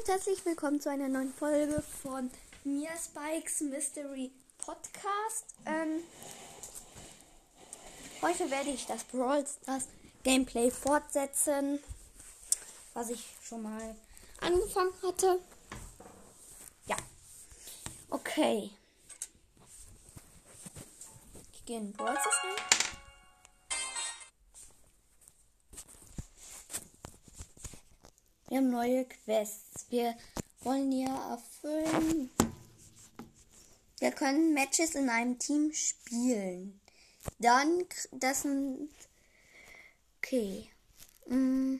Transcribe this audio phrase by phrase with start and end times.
[0.00, 2.30] und herzlich willkommen zu einer neuen Folge von
[2.64, 5.54] mir Spikes Mystery Podcast.
[5.66, 6.02] Ähm,
[8.22, 9.88] heute werde ich das Brawl Stars
[10.22, 11.80] Gameplay fortsetzen,
[12.94, 13.94] was ich schon mal
[14.40, 15.38] angefangen hatte.
[16.86, 16.96] Ja.
[18.08, 18.70] Okay.
[21.52, 22.89] Ich gehe in Brawl Stars rein.
[28.50, 29.86] Wir haben neue Quests.
[29.90, 30.16] Wir
[30.62, 32.30] wollen hier erfüllen.
[34.00, 36.80] Wir können Matches in einem Team spielen.
[37.38, 38.90] Dann, das sind.
[40.16, 40.68] Okay.
[41.26, 41.76] Mm.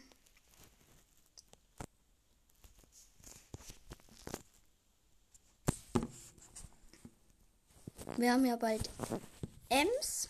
[8.17, 8.89] Wir haben ja bald
[9.71, 10.29] Ems.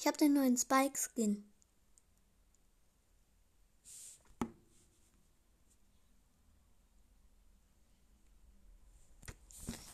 [0.00, 1.44] Ich habe den neuen Spike Skin.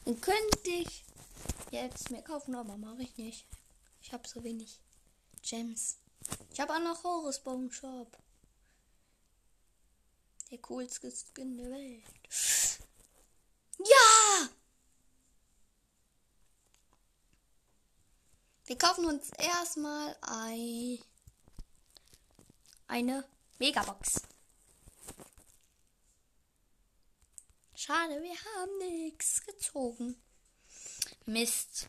[0.05, 1.07] Den könnte ich
[1.71, 3.47] jetzt mir kaufen, aber mache ich nicht.
[4.03, 4.79] Ich habe so wenig
[5.41, 5.97] Gems.
[6.53, 8.19] Ich habe auch noch Horus Bone Shop.
[10.51, 12.05] Der coolste Skin der Welt.
[13.79, 14.51] Ja!
[18.75, 20.99] Wir kaufen uns erstmal ein,
[22.89, 23.25] eine
[23.61, 24.23] Megabox.
[27.77, 30.21] Schade, wir haben nichts gezogen.
[31.25, 31.89] Mist.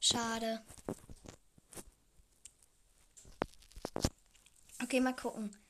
[0.00, 0.64] Schade.
[4.82, 5.63] Okay, mal gucken.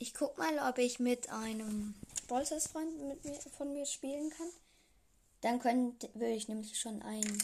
[0.00, 1.94] Ich guck mal, ob ich mit einem
[2.28, 4.50] Ballstars-Freund mit mir, von mir spielen kann.
[5.40, 7.42] Dann könnte, würde ich nämlich schon ein,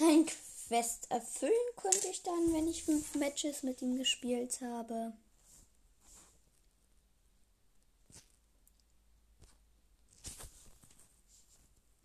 [0.00, 5.12] ein Quest erfüllen, könnte ich dann, wenn ich fünf Matches mit ihm gespielt habe.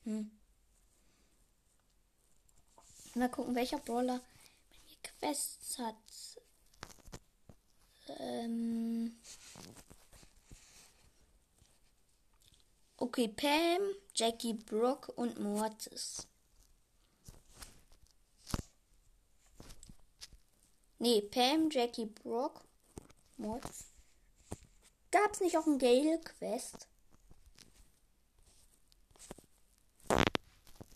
[0.04, 0.30] Hm.
[3.16, 4.20] Mal gucken, welcher Brawler
[5.20, 5.96] Quests hat.
[8.20, 9.16] Ähm
[12.98, 13.82] okay, Pam,
[14.16, 16.28] Jackie, Brooke und Mortis.
[21.00, 22.62] Nee, Pam, Jackie, Brooke,
[23.38, 23.86] Mortis.
[25.12, 26.88] Gab's nicht auch ein Gale-Quest?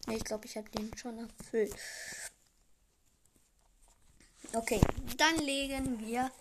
[0.09, 1.75] Ich glaube, ich habe den schon erfüllt.
[4.53, 4.79] Okay,
[5.17, 6.31] dann legen wir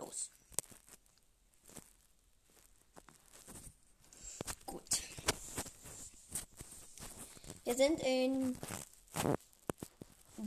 [0.00, 0.30] los.
[4.66, 4.82] Gut.
[7.64, 8.56] Wir sind in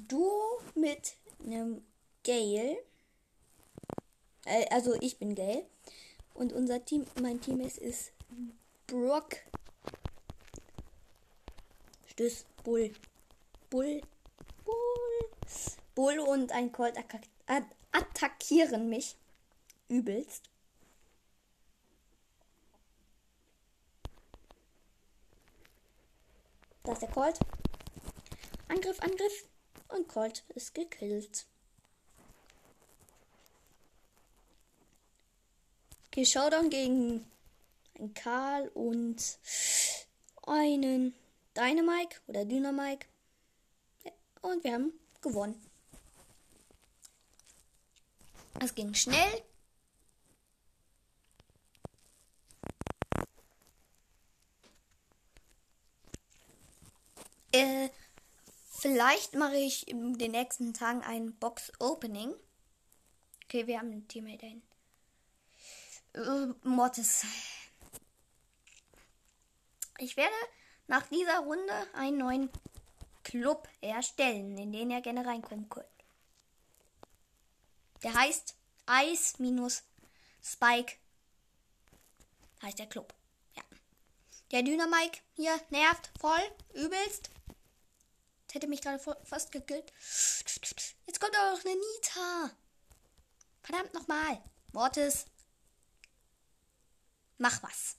[0.08, 1.16] Duo mit
[1.46, 1.84] einem
[2.24, 2.78] Gale.
[4.46, 5.66] Äh, also ich bin Gale.
[6.34, 8.12] Und unser Team, mein Team ist, ist
[8.88, 9.38] Brock.
[12.08, 12.94] Stöß Bull.
[13.70, 14.02] Bull.
[14.66, 15.32] Bull.
[15.96, 16.96] Bull und ein Colt
[17.92, 19.16] attackieren mich
[19.94, 20.50] übelst.
[26.84, 27.40] Da ist der Colt.
[28.68, 29.46] Angriff, Angriff.
[29.90, 31.46] Und Colt ist gekillt.
[36.08, 37.26] Okay, Showdown gegen
[38.00, 39.38] einen Karl und
[40.48, 41.14] einen
[41.56, 43.06] Dynamike oder Dynamike.
[44.42, 45.62] Und wir haben gewonnen.
[48.60, 49.44] Es ging schnell.
[57.54, 57.90] Äh,
[58.72, 62.34] vielleicht mache ich in den nächsten Tagen ein Box-Opening.
[63.46, 64.64] Okay, wir haben ein Teammate dahin.
[66.14, 67.26] Äh, Mortis.
[70.00, 70.34] Ich werde
[70.88, 72.50] nach dieser Runde einen neuen
[73.24, 75.88] Club erstellen, in den ihr gerne reinkommen könnt.
[78.02, 78.56] Der heißt
[78.88, 79.84] Eis minus
[80.44, 80.96] Spike.
[82.64, 83.14] Heißt der Club.
[84.54, 86.40] Der Dynamike hier nervt voll,
[86.74, 87.30] übelst
[88.54, 89.92] hätte mich gerade fast gekillt.
[91.06, 92.52] Jetzt kommt auch noch eine Nita.
[93.62, 94.42] Verdammt nochmal.
[94.72, 95.26] Mortis.
[97.38, 97.98] Mach was.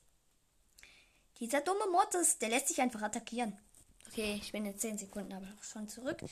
[1.40, 3.58] Dieser dumme Mortis, der lässt sich einfach attackieren.
[4.08, 6.22] Okay, ich bin in 10 Sekunden aber schon zurück.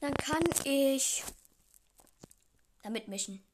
[0.00, 1.22] Dann kann ich
[2.82, 3.44] damit mischen.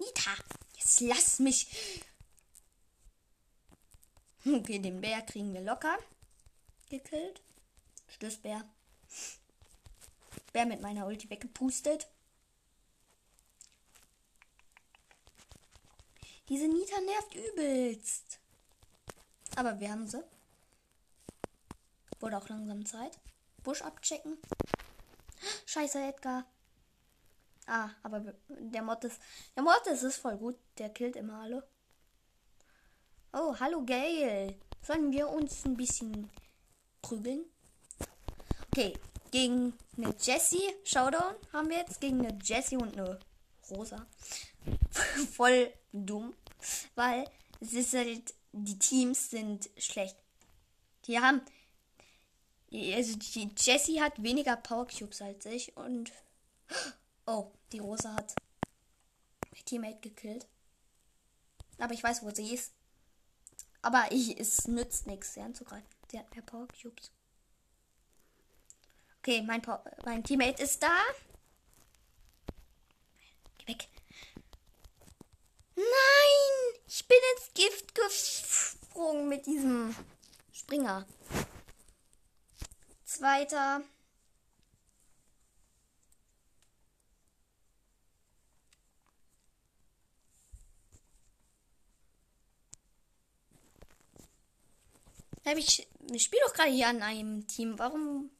[0.00, 0.34] Nita,
[0.76, 2.02] jetzt lass mich.
[4.46, 5.98] Okay, den Bär kriegen wir locker
[6.88, 7.42] gekillt.
[8.08, 8.64] Stößbär.
[10.52, 12.08] Bär mit meiner Ulti weggepustet.
[16.48, 18.40] Diese Nita nervt übelst.
[19.56, 20.24] Aber wir haben sie.
[22.18, 23.18] Wurde auch langsam Zeit.
[23.62, 24.38] Busch abchecken.
[25.66, 26.44] Scheiße, Edgar.
[27.72, 29.20] Ah, aber der Mod ist.
[29.54, 30.56] Der Mod ist, voll gut.
[30.78, 31.62] Der killt immer alle.
[33.32, 34.58] Oh, hallo Gail.
[34.82, 36.28] Sollen wir uns ein bisschen
[37.00, 37.44] prügeln?
[38.66, 38.98] Okay,
[39.30, 43.20] gegen eine Jessie Showdown haben wir jetzt gegen eine Jessie und eine
[43.70, 44.04] Rosa.
[45.32, 46.34] Voll dumm,
[46.96, 47.24] weil
[47.60, 50.16] es ist halt, die Teams sind schlecht.
[51.04, 51.40] Die haben,
[52.72, 56.10] also die Jessie hat weniger Power Cubes als ich und,
[57.26, 58.34] oh, die Rosa hat
[59.52, 60.46] mein Teammate gekillt.
[61.78, 62.72] Aber ich weiß, wo sie ist.
[63.82, 65.88] Aber ich, es nützt nichts, sie anzugreifen.
[66.10, 67.10] Sie hat mehr Power Cubes.
[69.18, 69.62] Okay, mein,
[70.04, 70.96] mein Teammate ist da.
[73.58, 73.88] Geh weg.
[75.76, 76.80] Nein!
[76.86, 79.94] Ich bin ins Gift gesprungen mit diesem
[80.52, 81.06] Springer.
[83.04, 83.82] Zweiter.
[95.44, 97.78] Ich, ich spiele doch gerade hier an einem Team.
[97.78, 98.30] Warum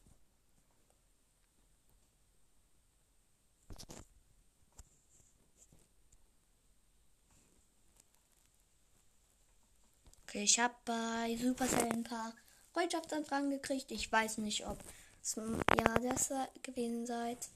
[10.30, 12.32] Okay, ich habe bei Supercell ein paar
[12.72, 13.90] Freundschaftsanfragen gekriegt.
[13.90, 14.78] Ich weiß nicht, ob
[15.20, 16.30] es ja das
[16.62, 17.48] gewesen seid.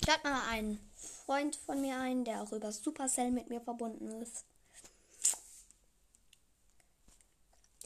[0.00, 0.78] Ich lade mal einen
[1.24, 4.44] Freund von mir ein, der auch über Supercell mit mir verbunden ist.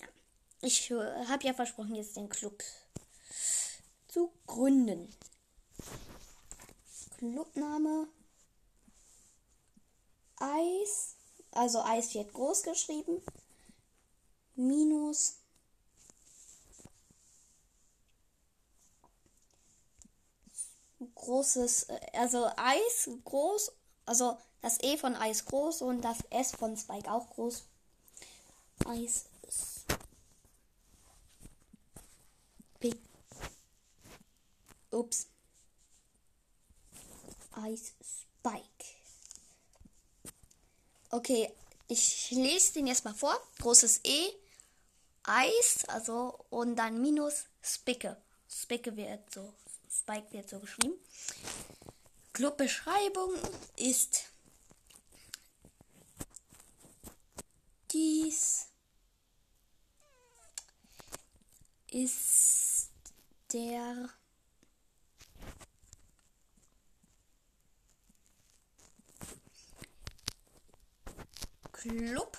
[0.01, 0.09] Ja.
[0.61, 2.63] Ich äh, habe ja versprochen, jetzt den Club
[4.09, 5.15] zu gründen.
[7.19, 8.09] Clubname
[10.41, 11.17] Eis,
[11.51, 13.21] also Eis wird groß geschrieben,
[14.55, 15.38] minus
[21.19, 23.73] großes, äh, also Eis groß,
[24.07, 27.65] also das E von Eis groß und das S von Spike auch groß.
[28.87, 29.27] Eis
[32.81, 32.99] Big.
[34.91, 35.27] Ups.
[37.53, 38.85] Eis Spike.
[41.11, 41.53] Okay,
[41.89, 43.35] ich lese den jetzt mal vor.
[43.61, 44.31] Großes E,
[45.25, 48.17] Eis, also und dann minus Spicke.
[48.49, 49.53] Spicke wird so,
[49.99, 50.95] Spike wird so geschrieben.
[52.33, 53.35] Clubbeschreibung
[53.77, 54.31] ist
[57.91, 58.67] dies
[61.91, 62.91] ist
[63.53, 64.11] der
[71.73, 72.37] Club.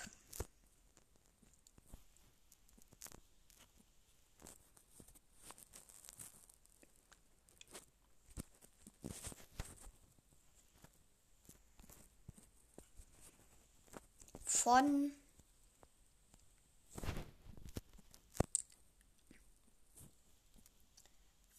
[14.62, 15.14] Von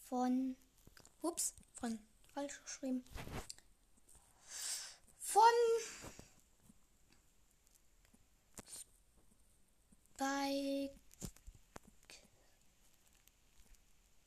[0.07, 0.55] von
[1.23, 1.97] ups, von
[2.31, 3.03] falsch geschrieben.
[5.17, 5.41] Von
[10.17, 10.91] bei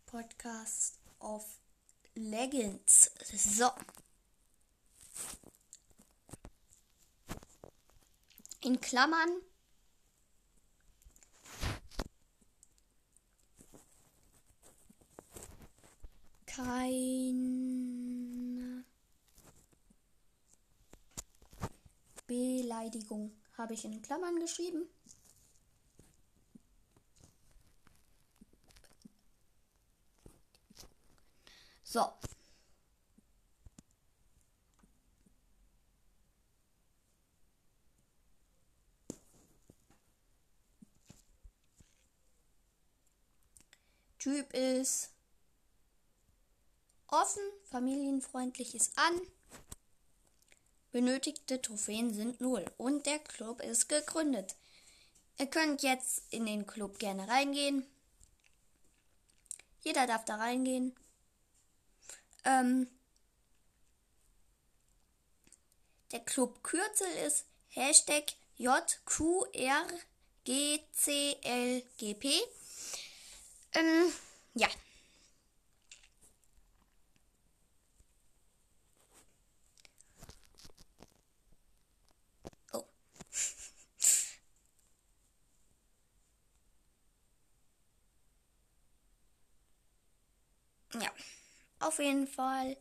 [0.07, 1.45] Podcast of
[2.16, 3.12] Legends.
[3.37, 3.71] So.
[8.64, 9.42] In Klammern
[16.47, 17.35] keine
[22.26, 24.88] Beleidigung habe ich in Klammern geschrieben.
[31.83, 32.11] So.
[44.25, 45.11] Typ ist
[47.09, 49.21] offen, familienfreundlich ist an,
[50.93, 54.57] Benötigte Trophäen sind 0 und der Club ist gegründet.
[55.38, 57.85] Ihr könnt jetzt in den Club gerne reingehen.
[59.83, 60.97] Jeder darf da reingehen.
[62.47, 62.88] Ähm,
[66.12, 69.95] der Clubkürzel ist Hashtag JQRGCLGP.
[73.75, 74.12] Ähm,
[74.54, 74.69] ja.
[82.73, 82.85] Oh.
[91.00, 91.11] ja.
[91.81, 92.76] Auf jeden Fall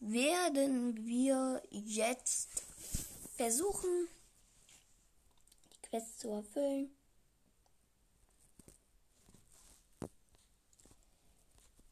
[0.00, 2.62] werden wir jetzt
[3.36, 4.08] versuchen,
[5.72, 6.97] die Quest zu erfüllen.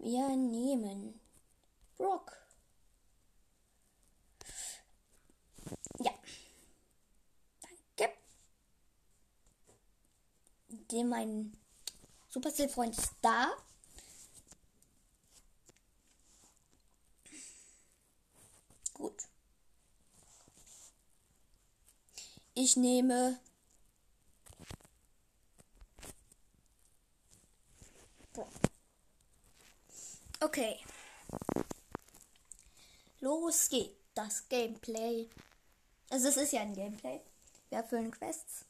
[0.07, 1.21] Wir nehmen
[1.97, 2.31] Brock.
[5.99, 6.13] Ja.
[7.97, 8.15] Danke.
[10.69, 11.59] Den mein
[12.29, 13.53] Supercell-Freund ist da.
[18.95, 19.25] Gut.
[22.55, 23.41] Ich nehme
[30.57, 30.79] Okay.
[33.21, 35.29] Los geht das Gameplay.
[36.09, 37.21] Also es ist ja ein Gameplay.
[37.69, 38.65] Wir erfüllen Quests.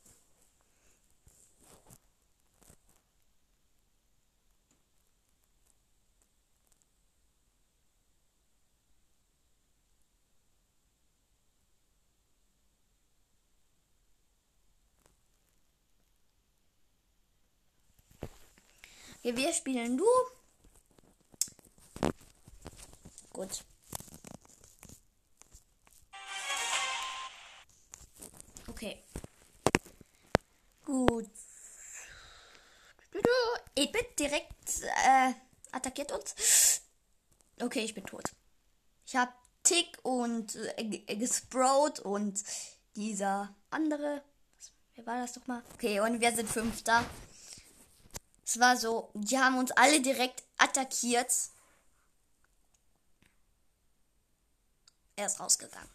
[19.36, 20.04] wir spielen du.
[23.36, 23.64] Gut.
[28.66, 29.04] Okay.
[30.86, 31.30] Gut.
[33.74, 35.34] Ich bin direkt äh,
[35.70, 36.80] attackiert uns.
[37.60, 38.24] Okay, ich bin tot.
[39.04, 42.42] Ich habe Tick und äh, Gesprout und
[42.94, 44.22] dieser andere.
[44.94, 45.62] Wer war das doch mal?
[45.74, 47.04] Okay, und wir sind Fünfter.
[48.46, 51.50] Es war so, die haben uns alle direkt attackiert.
[55.16, 55.88] Er ist rausgegangen.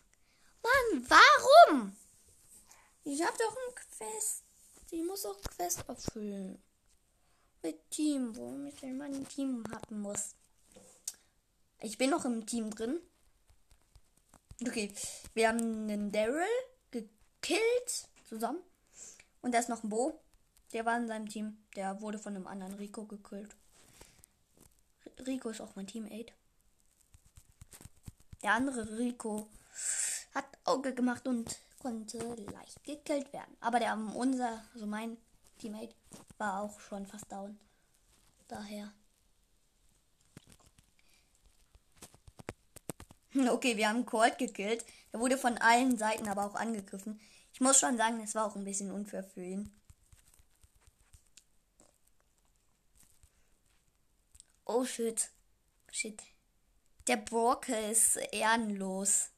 [0.63, 1.95] Mann, warum?
[3.03, 4.43] Ich hab doch ein Quest.
[4.89, 6.61] Ich muss auch Quest erfüllen.
[7.61, 10.35] Mit Team, warum ich denn mein Team haben muss.
[11.81, 12.99] Ich bin noch im Team drin.
[14.65, 14.93] Okay,
[15.33, 16.45] wir haben einen Daryl
[16.89, 18.61] gekillt zusammen.
[19.41, 20.19] Und da ist noch ein Bo.
[20.73, 21.63] Der war in seinem Team.
[21.75, 23.55] Der wurde von einem anderen Rico gekillt.
[25.25, 26.33] Rico ist auch mein Teammate.
[28.43, 29.47] Der andere Rico
[30.33, 33.55] hat Auge gemacht und konnte leicht gekillt werden.
[33.59, 35.17] Aber der unser, also mein
[35.59, 35.95] Teammate,
[36.37, 37.59] war auch schon fast down.
[38.47, 38.91] Daher.
[43.33, 44.85] Okay, wir haben Colt gekillt.
[45.11, 47.19] Er wurde von allen Seiten aber auch angegriffen.
[47.53, 49.71] Ich muss schon sagen, es war auch ein bisschen unfair für ihn.
[54.65, 55.29] Oh shit.
[55.91, 56.21] Shit.
[57.11, 59.31] Der Broker ist ehrenlos.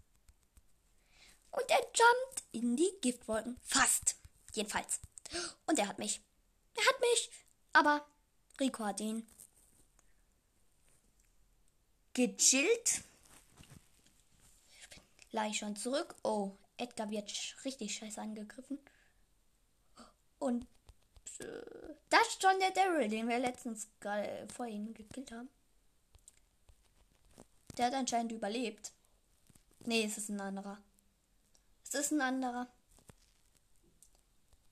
[1.49, 3.59] Und er jumpt in die Giftwolken.
[3.63, 4.15] Fast.
[4.51, 4.99] Jedenfalls.
[5.65, 6.21] Und er hat mich.
[6.75, 7.31] Er hat mich.
[7.71, 8.05] Aber
[8.59, 9.27] Rico hat ihn.
[12.13, 13.01] Gechillt.
[14.69, 15.01] Ich bin
[15.31, 16.13] gleich schon zurück.
[16.21, 17.33] Oh, Edgar wird
[17.65, 18.77] richtig scheiße angegriffen.
[20.37, 20.67] Und
[22.11, 25.49] das ist schon der Daryl, den wir letztens gerade vorhin gekillt haben.
[27.77, 28.91] Der hat anscheinend überlebt.
[29.85, 30.77] Nee, es ist ein anderer.
[31.83, 32.67] Es ist ein anderer.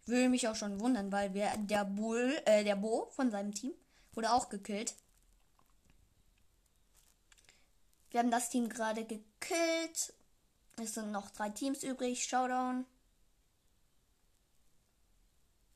[0.05, 3.73] Würde mich auch schon wundern, weil wir der Bull, äh, der Bo von seinem Team
[4.13, 4.95] wurde auch gekillt.
[8.09, 10.13] Wir haben das Team gerade gekillt.
[10.81, 12.25] Es sind noch drei Teams übrig.
[12.25, 12.85] Showdown.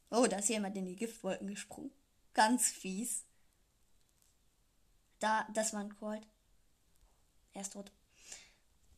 [0.10, 1.92] Oh, da ist jemand in die Giftwolken gesprungen.
[2.34, 3.24] Ganz fies.
[5.20, 6.28] Da, das war ein Colt.
[7.56, 7.90] Er ist tot.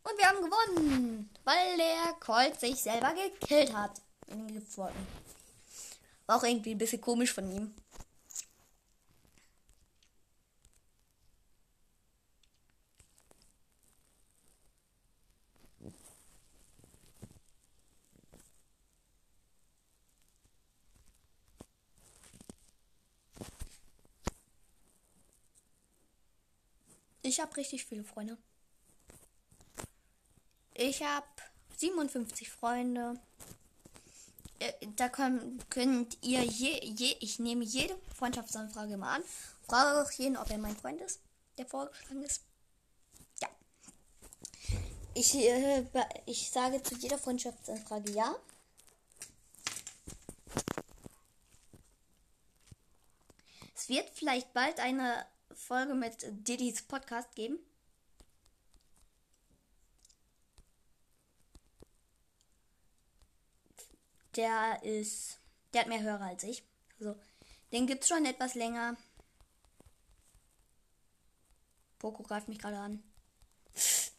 [0.04, 4.02] Und wir haben gewonnen, weil der Colt sich selber gekillt hat.
[4.28, 5.08] In den Giftwolken.
[6.26, 7.76] War auch irgendwie ein bisschen komisch von ihm.
[27.28, 28.38] Ich habe richtig viele Freunde.
[30.74, 31.28] ich habe
[31.76, 33.20] 57 Freunde.
[34.60, 39.24] Äh, da könnt, ihr je, je, ich nehme jede Freundschaftsanfrage immer an.
[39.68, 41.20] Frage auch jeden, ob er mein Freund ist,
[41.58, 42.44] der vorgeschlagen ist.
[43.42, 43.50] Ja.
[45.14, 45.84] Ich, äh,
[46.26, 48.34] ich sage zu jeder Freundschaftsanfrage ja.
[53.76, 55.26] Es wird vielleicht bald eine
[55.58, 57.60] Folge mit Diddy's Podcast geben.
[64.36, 65.40] Der ist.
[65.74, 66.64] Der hat mehr Hörer als ich.
[67.00, 67.16] Also,
[67.72, 68.96] den gibt's schon etwas länger.
[71.98, 73.04] Poco greift mich gerade an.
[73.74, 74.14] Es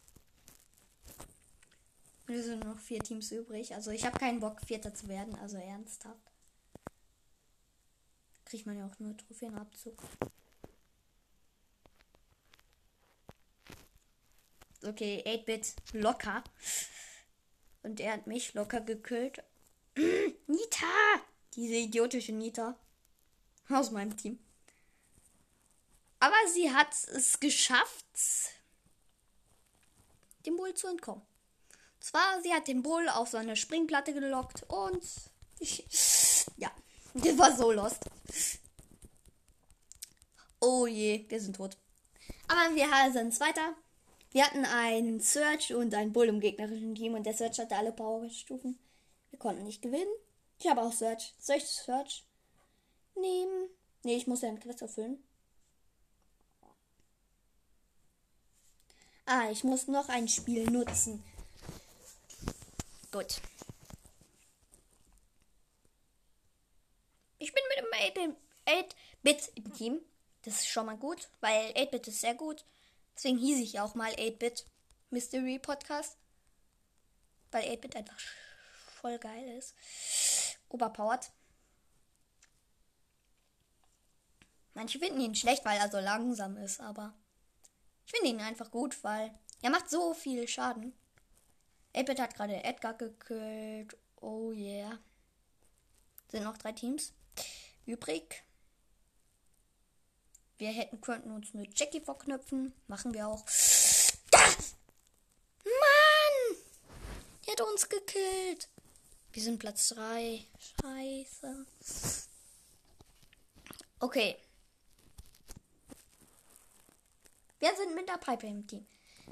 [2.45, 3.73] sind noch vier Teams übrig.
[3.73, 5.35] Also ich habe keinen Bock, Vierter zu werden.
[5.35, 6.31] Also ernsthaft.
[8.45, 10.01] Kriegt man ja auch nur Trophäenabzug.
[14.83, 16.43] Okay, 8-Bit locker.
[17.83, 19.43] Und er hat mich locker gekillt.
[19.95, 20.85] Nita!
[21.55, 22.77] Diese idiotische Nita.
[23.69, 24.39] Aus meinem Team.
[26.19, 28.05] Aber sie hat es geschafft,
[30.45, 31.21] dem Bull zu entkommen.
[31.99, 35.03] Zwar, sie hat den Bull auf so eine Springplatte gelockt und
[35.59, 35.85] ich,
[36.57, 36.71] ja,
[37.13, 38.05] das war so lost.
[40.59, 41.77] Oh je, wir sind tot.
[42.47, 43.75] Aber wir sind Zweiter.
[44.31, 47.91] Wir hatten einen Search und einen Bull im gegnerischen Team und der Search hatte alle
[47.91, 48.77] Powerstufen.
[49.31, 50.11] Wir konnten nicht gewinnen.
[50.59, 51.33] Ich habe auch Search.
[51.39, 52.25] Soll ich Search
[53.15, 53.69] nehmen?
[54.03, 55.23] Nee, ich muss ja einen Quest erfüllen.
[59.25, 61.23] Ah, ich muss noch ein Spiel nutzen.
[63.11, 63.41] Gut.
[67.39, 69.99] Ich bin mit dem 8-Bit im Team.
[70.43, 72.65] Das ist schon mal gut, weil 8-Bit ist sehr gut.
[73.19, 74.65] Deswegen hieß ich auch mal 8-Bit
[75.09, 76.17] Mystery Podcast.
[77.51, 78.17] Weil 8-Bit einfach
[79.01, 79.75] voll geil ist.
[80.69, 81.29] Oberpowered.
[84.73, 87.13] Manche finden ihn schlecht, weil er so langsam ist, aber
[88.05, 90.93] ich finde ihn einfach gut, weil er macht so viel Schaden.
[91.93, 93.97] 8-Bit hat gerade Edgar gekillt.
[94.21, 94.97] Oh yeah.
[96.29, 97.13] Sind noch drei Teams
[97.85, 98.45] übrig.
[100.59, 102.73] Wir hätten könnten uns eine Jackie vorknöpfen.
[102.87, 103.45] Machen wir auch.
[104.29, 104.39] Da!
[105.63, 106.57] Mann!
[107.45, 108.67] Der hat uns gekillt.
[109.31, 110.45] Wir sind Platz 3.
[110.81, 111.65] Scheiße.
[114.01, 114.37] Okay.
[117.59, 118.85] Wir sind mit der Piper im Team.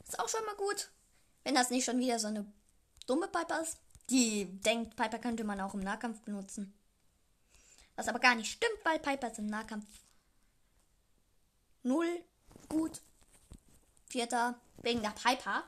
[0.08, 0.90] Ist auch schon mal gut.
[1.44, 2.46] Wenn das nicht schon wieder so eine
[3.06, 3.78] dumme Piper ist,
[4.10, 6.74] die denkt, Piper könnte man auch im Nahkampf benutzen.
[7.98, 9.86] Was aber gar nicht stimmt, weil Piper ist im Nahkampf
[11.88, 12.24] null
[12.70, 13.02] gut.
[14.10, 15.64] Vierter wegen der Piper.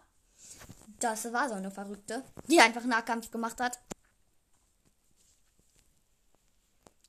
[1.00, 3.80] Das war so eine Verrückte, die einfach Nahkampf gemacht hat.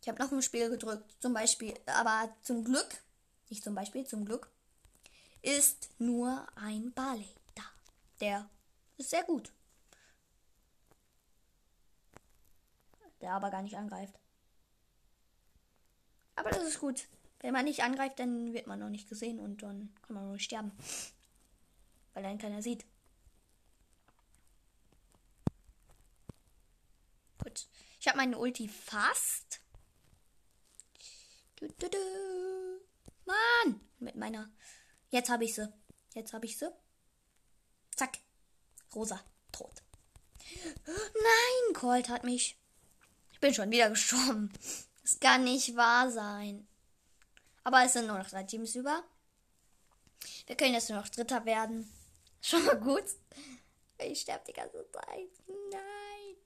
[0.00, 3.02] Ich habe noch ein Spiel gedrückt, zum Beispiel, aber zum Glück,
[3.50, 4.50] nicht zum Beispiel, zum Glück,
[5.42, 7.62] ist nur ein Barley da.
[8.20, 8.48] Der
[8.96, 9.52] ist sehr gut.
[13.20, 14.14] Der aber gar nicht angreift.
[16.36, 17.06] Aber das ist gut.
[17.40, 20.38] Wenn man nicht angreift, dann wird man noch nicht gesehen und dann kann man nur
[20.38, 20.72] sterben.
[22.12, 22.84] Weil dann keiner sieht.
[27.42, 27.66] Gut.
[27.98, 29.60] Ich habe meine Ulti fast.
[31.56, 31.98] Du, du, du.
[33.24, 33.80] Mann!
[33.98, 34.50] Mit meiner.
[35.08, 35.72] Jetzt habe ich sie.
[36.14, 36.70] Jetzt habe ich sie.
[37.96, 38.18] Zack.
[38.94, 39.20] Rosa.
[39.52, 39.82] Tot.
[40.86, 42.58] Nein, Colt hat mich.
[43.32, 44.52] Ich bin schon wieder gestorben.
[45.02, 46.66] Das kann nicht wahr sein.
[47.70, 49.04] Aber es sind nur noch drei Teams über.
[50.46, 51.88] Wir können jetzt nur noch Dritter werden.
[52.42, 53.04] Schon mal gut.
[53.98, 55.30] Ich sterbe die ganze Zeit.
[55.70, 56.36] Nein.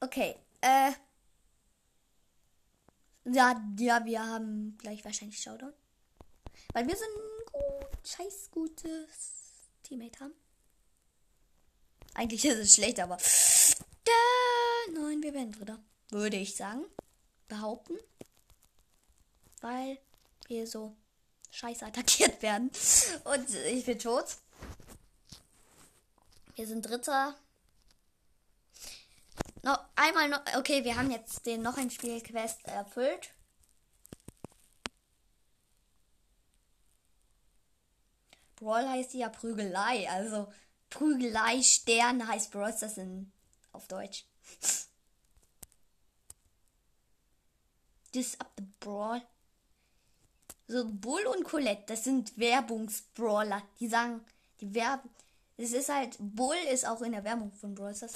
[0.00, 0.34] Okay.
[0.60, 0.90] Äh.
[3.26, 5.72] Ja, ja, wir haben gleich wahrscheinlich Showdown.
[6.72, 10.34] Weil wir so ein gut, scheiß gutes Teammate haben.
[12.14, 13.18] Eigentlich ist es schlecht, aber.
[14.04, 15.78] Da, nein, wir werden Dritter.
[16.10, 16.86] Würde ich sagen
[17.52, 17.98] behaupten.
[19.60, 19.98] Weil
[20.46, 20.96] wir so
[21.50, 22.70] scheiße attackiert werden.
[23.24, 24.36] Und ich bin tot.
[26.54, 27.36] Wir sind Dritter.
[29.62, 30.40] Noch einmal noch.
[30.56, 33.34] Okay, wir haben jetzt den noch ein Spielquest erfüllt.
[38.56, 40.08] Brawl heißt ja Prügelei.
[40.10, 40.52] Also
[40.90, 43.30] Prügelei Stern heißt Brawl das in
[43.72, 44.24] auf Deutsch.
[48.12, 49.22] This up the brawl.
[50.68, 53.62] So Bull und Colette, das sind Werbungsbrawler.
[53.80, 54.24] Die sagen,
[54.60, 55.10] die Werbung.
[55.56, 58.14] Es ist halt, Bull ist auch in der Werbung von Brawl Stars.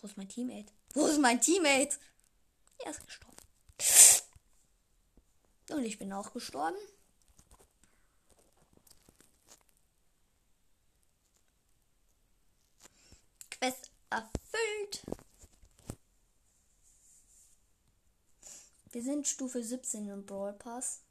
[0.00, 0.72] Wo ist mein Teammate?
[0.94, 1.96] Wo ist mein Teammate?
[2.84, 3.36] Er ist gestorben.
[5.70, 6.76] Und ich bin auch gestorben.
[13.50, 14.45] Quest erfüllt.
[18.96, 21.02] Wir sind Stufe 17 im Brawl Pass.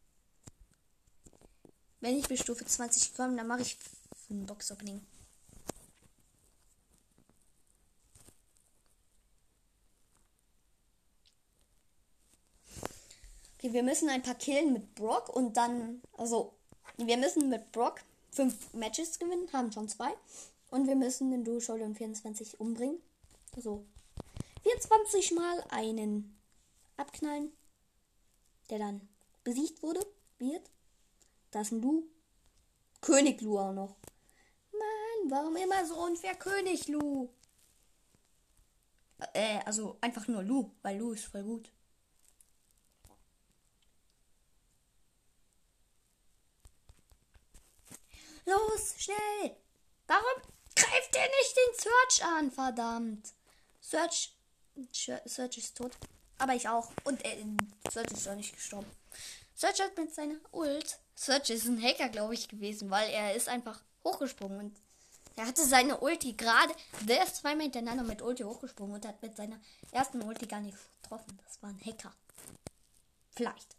[2.02, 3.78] Wenn ich bis Stufe 20 komme, dann mache ich
[4.32, 5.06] ein Box Opening.
[13.60, 16.56] Okay, wir müssen ein paar killen mit Brock und dann, also,
[16.98, 20.12] wir müssen mit Brock fünf Matches gewinnen, haben schon zwei.
[20.72, 23.00] Und wir müssen den Duo Showdown 24 umbringen.
[23.56, 23.86] So.
[24.64, 26.36] 24 mal einen
[26.98, 27.52] abknallen,
[28.70, 29.08] der dann
[29.44, 30.06] besiegt wurde,
[30.40, 30.70] wird.
[31.52, 32.04] Das ist ein Lu.
[33.02, 33.96] König Lu auch noch.
[34.72, 37.30] Mann, warum immer so unfair König Lu?
[39.34, 41.72] Äh, also einfach nur Lu, weil Lu ist voll gut.
[48.46, 49.56] Los, schnell!
[50.08, 50.42] Warum
[50.76, 53.34] greift er nicht den Search an, verdammt?
[53.82, 54.36] Search.
[54.92, 55.98] Search ist tot.
[56.38, 56.92] Aber ich auch.
[57.04, 57.38] Und äh,
[57.92, 58.90] Search ist auch nicht gestorben.
[59.56, 61.00] Search hat mit seiner Ult.
[61.16, 64.78] Search ist ein Hacker, glaube ich, gewesen, weil er ist einfach hochgesprungen und
[65.38, 66.74] er hatte seine Ulti gerade.
[67.02, 69.60] Der ist zweimal hintereinander mit Ulti hochgesprungen und hat mit seiner
[69.92, 71.40] ersten Ulti gar nichts getroffen.
[71.46, 72.14] Das war ein Hacker.
[73.32, 73.76] Vielleicht.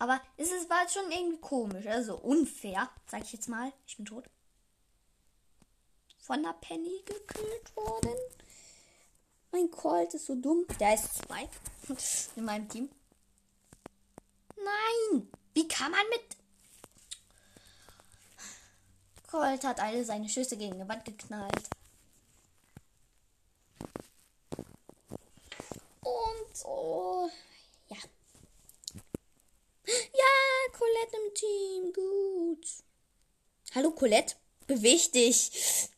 [0.00, 3.72] Aber es ist, war schon irgendwie komisch, also unfair, sag ich jetzt mal.
[3.86, 4.24] Ich bin tot.
[6.20, 8.14] Von der Penny gekillt worden.
[9.58, 10.64] Mein Colt ist so dumm.
[10.78, 11.48] Der ist zwei
[12.36, 12.88] in meinem Team.
[14.56, 15.28] Nein!
[15.52, 16.36] Wie kann man mit.
[19.28, 21.68] Colt hat alle seine Schüsse gegen die Wand geknallt.
[26.02, 27.28] Und so.
[27.88, 27.96] Ja.
[29.86, 31.92] Ja, Colette im Team.
[31.92, 32.66] Gut.
[33.74, 34.36] Hallo Colette.
[34.68, 35.90] Beweg dich.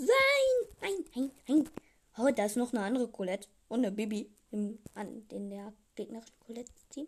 [0.00, 0.68] Sein.
[0.80, 1.68] Nein, nein, nein.
[2.16, 3.48] Oh, da ist noch eine andere Colette.
[3.68, 7.06] Und eine Bibi im, an, in der gegnerischen Colette-Team.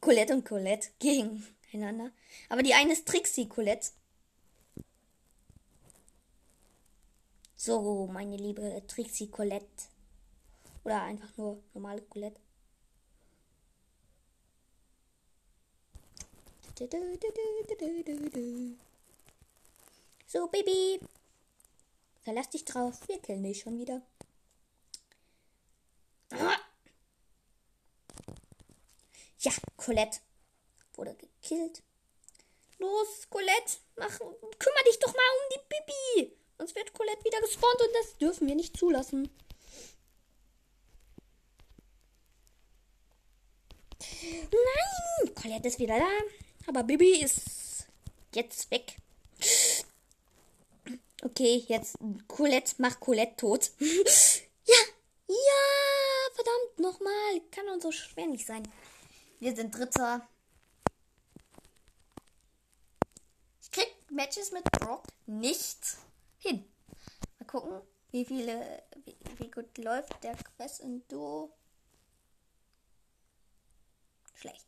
[0.00, 2.10] Colette und Colette gegeneinander.
[2.48, 3.90] Aber die eine ist Trixie Colette.
[7.54, 9.66] So, meine liebe Trixie Colette.
[10.84, 12.40] Oder einfach nur normale Colette.
[20.32, 21.00] So, Baby.
[22.22, 23.00] Verlass dich drauf.
[23.08, 24.00] Wir killen dich schon wieder.
[29.40, 30.20] Ja, Colette
[30.94, 31.82] wurde gekillt.
[32.78, 36.36] Los, Colette, mach, kümmere dich doch mal um die Bibi.
[36.58, 39.28] Sonst wird Colette wieder gespawnt und das dürfen wir nicht zulassen.
[44.22, 46.08] Nein, Colette ist wieder da.
[46.68, 47.88] Aber Bibi ist
[48.32, 48.96] jetzt weg.
[51.22, 53.70] Okay, jetzt Colette macht Colette tot.
[53.78, 54.76] ja,
[55.26, 57.40] ja, verdammt, nochmal.
[57.50, 58.66] Kann doch so schwer nicht sein.
[59.38, 60.26] Wir sind Dritter.
[63.62, 65.78] Ich krieg Matches mit Brock nicht
[66.38, 66.64] hin.
[67.38, 67.80] Mal gucken,
[68.12, 71.52] wie viele, wie, wie gut läuft der Quest in Duo.
[74.34, 74.66] Schlecht.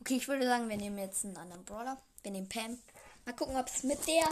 [0.00, 2.00] Okay, ich würde sagen, wir nehmen jetzt einen anderen Brawler.
[2.22, 2.78] Wir nehmen Pam.
[3.26, 4.26] Mal gucken, ob es mit der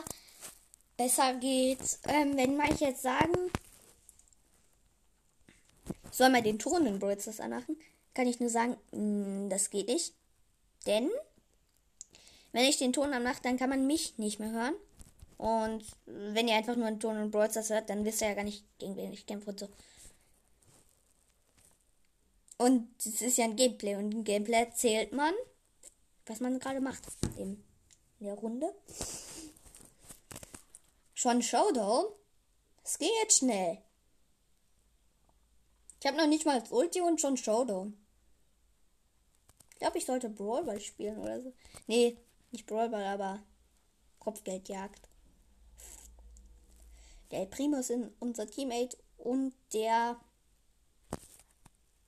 [0.97, 1.99] besser geht.
[2.05, 3.35] Ähm, wenn manche jetzt sagen,
[6.11, 7.77] soll man den Ton in Brawl anmachen,
[8.15, 10.15] kann ich nur sagen, mh, mm, das geht nicht.
[10.87, 11.11] Denn,
[12.53, 14.75] wenn ich den Ton anmache, dann kann man mich nicht mehr hören.
[15.37, 18.45] Und wenn ihr einfach nur einen Ton in Brawl hört, dann wisst ihr ja gar
[18.45, 19.69] nicht, gegen wen ich kämpfe und so.
[22.59, 25.35] Und es ist ja ein Gameplay und im Gameplay zählt man,
[26.25, 27.03] was man gerade macht
[27.37, 27.63] in
[28.19, 28.73] der Runde.
[31.19, 32.13] Schon Showdown?
[32.85, 33.79] Es geht jetzt schnell.
[35.99, 37.99] Ich habe noch nicht mal Ulti und schon Showdown.
[39.71, 41.55] Ich glaube, ich sollte Brawlball spielen oder so.
[41.87, 42.19] Nee,
[42.51, 43.43] nicht Brawlball, aber
[44.19, 45.09] Kopfgeldjagd.
[47.31, 50.21] Der Primo ist unser Teammate und der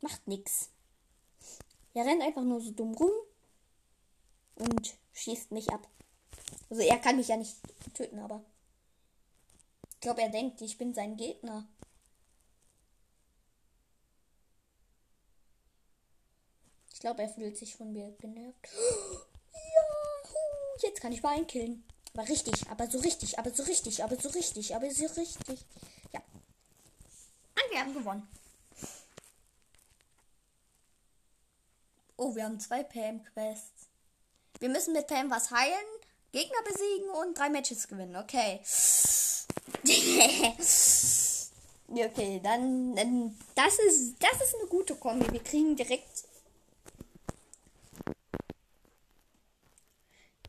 [0.03, 0.69] macht nix.
[1.95, 3.13] Er rennt einfach nur so dumm rum
[4.57, 5.89] und schießt mich ab.
[6.69, 7.57] Also er kann mich ja nicht
[7.95, 8.45] töten, aber
[9.99, 11.67] Ich glaube, er denkt, ich bin sein Gegner.
[16.93, 18.69] Ich glaube, er fühlt sich von mir genervt.
[19.53, 21.85] Ja, jetzt kann ich mal einkillen.
[22.15, 25.67] Aber richtig, aber so richtig, aber so richtig, aber so richtig, aber so richtig.
[26.13, 26.21] Ja.
[26.21, 28.29] Und wir haben gewonnen.
[32.17, 33.89] Oh, wir haben zwei Pam-Quests.
[34.61, 35.87] Wir müssen mit Pam was heilen,
[36.31, 38.15] Gegner besiegen und drei Matches gewinnen.
[38.15, 38.61] Okay.
[41.89, 45.33] okay, dann, dann das ist das ist eine gute Kombi.
[45.33, 46.25] Wir kriegen direkt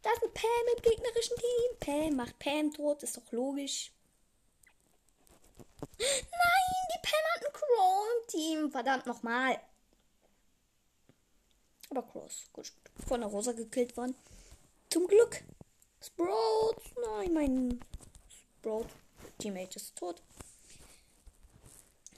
[0.02, 1.78] Das ist Pam im gegnerischen Team.
[1.80, 3.92] Pam macht Pam tot, ist doch logisch.
[6.00, 8.72] Nein, die Pam hat ein Crow im Team.
[8.72, 9.60] Verdammt nochmal.
[11.90, 12.72] Aber Cross, gut,
[13.08, 14.16] von der Rosa gekillt worden.
[14.90, 15.44] Zum Glück.
[16.02, 16.82] Sprout.
[17.02, 17.80] Nein, mein
[18.60, 18.88] Sprout.
[19.40, 20.22] Teammate ist tot.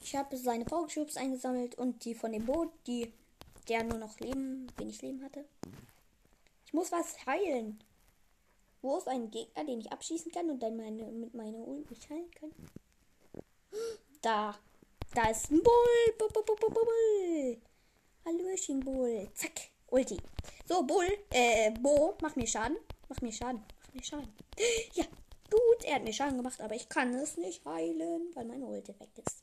[0.02, 3.14] Ich habe seine Powercubes eingesammelt und die von dem Boot, die
[3.70, 5.46] der nur noch Leben, wenig Leben hatte.
[6.66, 7.82] Ich muss was heilen.
[8.82, 12.10] Wo ist ein Gegner, den ich abschießen kann und dann meine, mit meiner Ult mich
[12.10, 12.52] heilen kann?
[14.22, 14.58] Da.
[15.14, 16.16] Da ist ein Bull.
[16.18, 17.62] Bull, Bull, Bull, Bull.
[18.26, 19.30] Hallöchen, Bull.
[19.36, 19.70] Zack.
[19.88, 20.18] Ulti.
[20.68, 21.08] So, Bull.
[21.30, 22.78] Äh, Bo, mach mir Schaden.
[23.10, 23.64] Mach mir Schaden.
[23.86, 24.34] Mach mir Schaden.
[24.94, 25.06] Ja,
[25.52, 25.84] gut.
[25.84, 29.10] Er hat mir Schaden gemacht, aber ich kann es nicht heilen, weil meine Ulti weg
[29.18, 29.42] ist.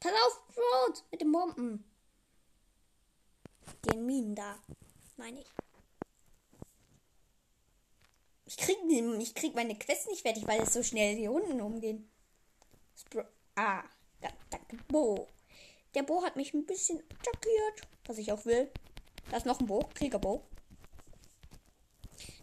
[0.00, 1.04] Pass auf, Rot.
[1.10, 1.84] Mit den Bomben.
[3.84, 4.58] Den Minen da
[5.20, 5.46] meine ich.
[8.46, 8.78] Ich krieg,
[9.20, 12.10] ich krieg meine Quest nicht fertig, weil es so schnell hier unten umgehen.
[12.96, 13.84] Spr ah,
[14.20, 15.28] da, danke, Bo.
[15.94, 18.72] Der Bo hat mich ein bisschen attackiert, was ich auch will.
[19.30, 20.42] Da ist noch ein Bo, Kriegerbo.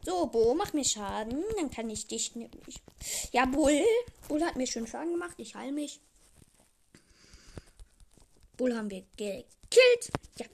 [0.04, 1.44] So, Bo, mach mir Schaden.
[1.58, 2.82] Dann kann ich dich nämlich.
[3.32, 3.84] Ja, Bull.
[4.28, 5.36] Bull hat mir schon Schaden gemacht.
[5.38, 6.00] Ich heil mich.
[8.56, 10.12] Bull haben wir gekillt.
[10.38, 10.46] Ja,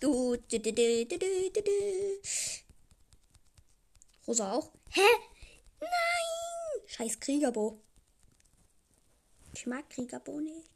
[0.00, 0.40] Gut.
[4.26, 4.70] Rosa auch.
[4.90, 5.00] Hä?
[5.80, 6.86] Nein!
[6.86, 7.80] Scheiß Kriegerbo.
[9.54, 10.68] Ich mag Kriegerbo nicht.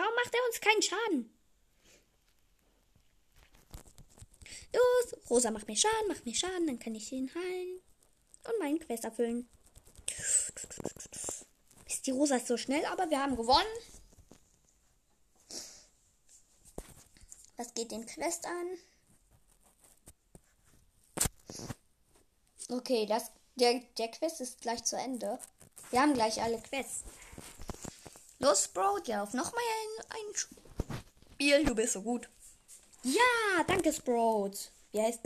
[0.00, 1.38] Warum macht er uns keinen Schaden?
[4.72, 7.80] Los, Rosa macht mir Schaden, macht mir Schaden, dann kann ich ihn heilen
[8.44, 9.46] und meinen Quest erfüllen.
[11.86, 13.76] Ist die Rosa ist so schnell, aber wir haben gewonnen.
[17.58, 18.78] Was geht den Quest an?
[22.70, 25.38] Okay, das, der, der Quest ist gleich zu Ende.
[25.90, 27.04] Wir haben gleich alle Quests.
[28.40, 31.64] Los, Bro, ja, auf nochmal ein, ein Spiel.
[31.64, 32.28] Du bist so gut.
[33.02, 34.52] Ja, danke, Sprout.
[34.92, 35.20] Wie heißt.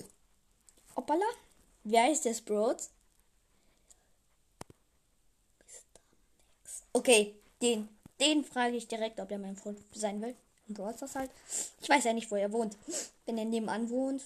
[0.96, 1.24] Hoppala?
[1.85, 2.77] Wie heißt der Sprout?
[6.92, 7.88] Okay, den.
[8.18, 10.35] Den frage ich direkt, ob er mein Freund sein will.
[10.68, 11.31] Und du hast das halt.
[11.81, 12.77] Ich weiß ja nicht, wo er wohnt.
[13.27, 14.22] Wenn er nebenan wohnt.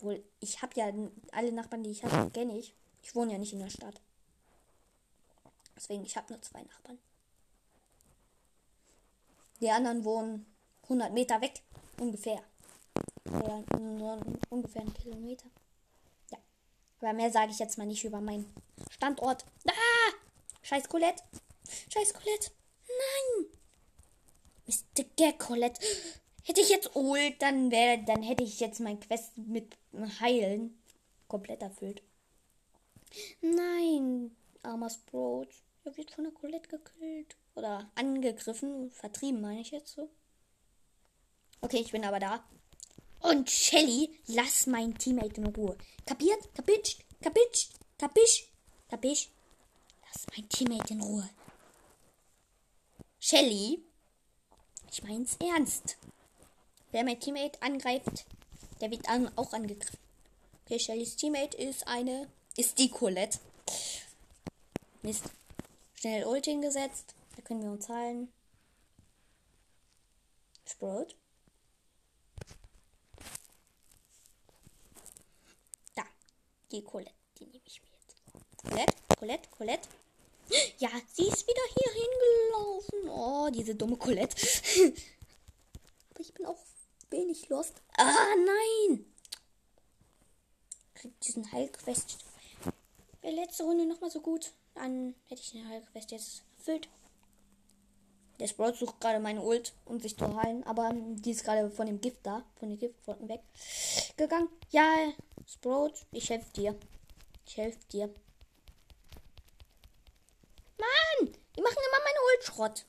[0.00, 0.92] Wohl, ich habe ja
[1.32, 2.74] alle Nachbarn, die ich habe, kenne ich.
[3.02, 4.00] Ich wohne ja nicht in der Stadt.
[5.76, 6.98] Deswegen, ich habe nur zwei Nachbarn.
[9.64, 10.44] Die anderen wohnen
[10.82, 11.62] 100 Meter weg.
[11.98, 12.44] Ungefähr.
[13.24, 15.46] Oder nur ungefähr einen Kilometer.
[16.30, 16.36] Ja.
[17.00, 18.52] Aber mehr sage ich jetzt mal nicht über meinen
[18.90, 19.46] Standort.
[19.66, 20.12] Ah!
[20.60, 21.22] Scheiß Colette.
[21.90, 22.50] Scheiß Colette.
[22.86, 23.46] Nein.
[24.66, 25.04] Mr.
[25.16, 25.80] Gag Colette.
[26.42, 29.78] Hätte ich jetzt Ult, dann wäre, dann hätte ich jetzt mein Quest mit
[30.20, 30.78] Heilen
[31.26, 32.02] komplett erfüllt.
[33.40, 35.48] Nein, armer Sprout.
[35.84, 37.38] Er wird von der Colette gekillt.
[37.54, 38.90] Oder angegriffen.
[38.90, 40.10] Vertrieben, meine ich jetzt so.
[41.60, 42.44] Okay, ich bin aber da.
[43.20, 45.78] Und Shelly, lass mein Teammate in Ruhe.
[46.04, 46.54] Kapiert?
[46.54, 46.98] Kapitsch?
[47.22, 47.68] Kapitsch?
[47.98, 48.48] Kapisch?
[48.88, 49.30] Kapisch?
[50.02, 51.30] Lass mein Teammate in Ruhe.
[53.18, 53.82] Shelly,
[54.90, 55.96] ich mein's ernst.
[56.92, 58.26] Wer mein Teammate angreift,
[58.80, 59.98] der wird an, auch angegriffen.
[60.64, 63.38] Okay, Shellys Teammate ist eine, ist die Colette.
[65.02, 65.24] Mist.
[65.94, 67.14] Schnell Ult hingesetzt.
[67.36, 68.32] Da können wir uns heilen.
[70.66, 71.08] Sprout.
[75.94, 76.04] Da.
[76.70, 77.12] Die Colette.
[77.38, 78.16] Die nehme ich mir jetzt.
[78.56, 79.88] Colette, Colette, Colette.
[80.78, 83.08] Ja, sie ist wieder hier hingelaufen.
[83.08, 84.36] Oh, diese dumme Colette.
[86.10, 86.62] Aber ich bin auch
[87.10, 87.74] wenig lost.
[87.96, 89.06] Ah, nein!
[90.94, 92.18] Krieg diesen Heilquest.
[93.20, 94.52] Wäre letzte Runde nochmal so gut.
[94.74, 96.88] Dann hätte ich den Heilquest jetzt erfüllt.
[98.40, 101.86] Der Sprout sucht gerade meine Ult, um sich zu heilen, aber die ist gerade von
[101.86, 104.48] dem Gift da, von den Giftworten weggegangen.
[104.70, 105.12] Ja,
[105.46, 106.78] Sprout, ich helfe dir.
[107.46, 108.06] Ich helfe dir.
[110.78, 112.86] Mann, die machen immer meine Ult Schrott.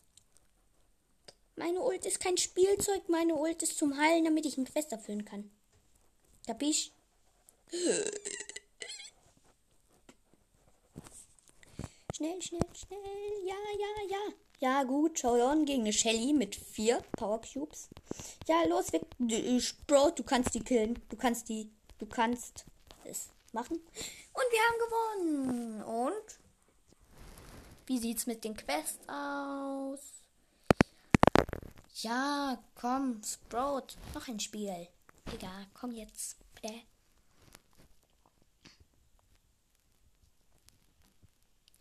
[1.58, 5.25] Meine Ult ist kein Spielzeug, meine Ult ist zum Heilen, damit ich einen Quest erfüllen
[5.25, 5.51] kann.
[6.45, 6.91] Kapisch?
[12.13, 13.45] Schnell, schnell, schnell.
[13.45, 14.44] Ja, ja, ja.
[14.59, 15.19] Ja, gut.
[15.19, 17.89] Showdown gegen eine Shelly mit vier Power Cubes.
[18.47, 19.03] Ja, los, weg.
[19.87, 20.99] Bro, du kannst die killen.
[21.09, 21.69] Du kannst die.
[21.97, 22.65] Du kannst
[23.03, 23.77] es machen.
[23.77, 25.83] Und wir haben gewonnen.
[25.83, 26.39] Und?
[27.87, 29.99] Wie sieht's mit den Quests aus?
[32.01, 33.95] Ja, komm, Sprout.
[34.13, 34.87] Noch ein Spiel.
[35.33, 36.37] Egal, komm jetzt.
[36.55, 36.81] Bitte.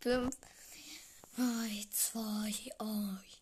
[0.00, 0.37] Fünf.
[1.37, 3.40] Drei, zwei, eins.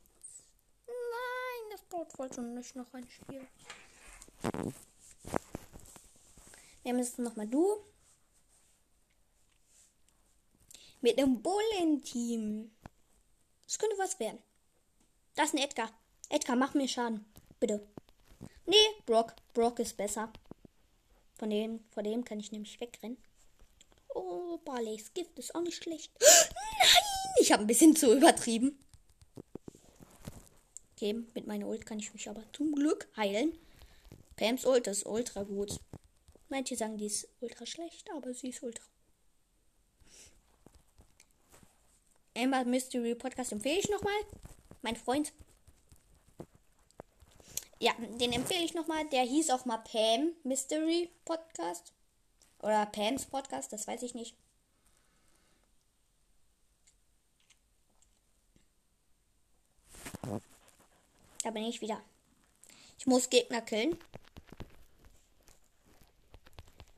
[0.87, 3.47] Nein, das Boot wollte nicht noch ein Spiel.
[6.83, 7.85] Wir müssen nochmal du.
[11.03, 12.71] Mit einem Bullen-Team.
[13.67, 14.43] Das könnte was werden.
[15.35, 15.91] Das ist ein Edgar.
[16.31, 17.27] Edgar, mach mir Schaden.
[17.61, 17.87] Bitte.
[18.65, 19.35] Nee, Brock.
[19.53, 20.33] Brock ist besser.
[21.35, 23.23] Von dem, vor dem kann ich nämlich wegrennen.
[24.15, 26.11] Oh, Barleys Gift ist auch nicht schlecht.
[27.43, 28.79] Ich habe ein bisschen zu übertrieben.
[30.95, 33.59] Okay, mit meiner Ult kann ich mich aber zum Glück heilen.
[34.37, 35.81] Pams Ult ist ultra gut.
[36.49, 38.85] Manche sagen, die ist ultra schlecht, aber sie ist ultra.
[42.37, 44.21] Amber Mystery Podcast empfehle ich nochmal.
[44.83, 45.33] Mein Freund.
[47.81, 49.09] Ja, den empfehle ich nochmal.
[49.09, 51.93] Der hieß auch mal Pam Mystery Podcast.
[52.61, 54.37] Oder Pams Podcast, das weiß ich nicht.
[61.43, 62.01] Da bin ich wieder.
[62.99, 63.99] Ich muss Gegner killen.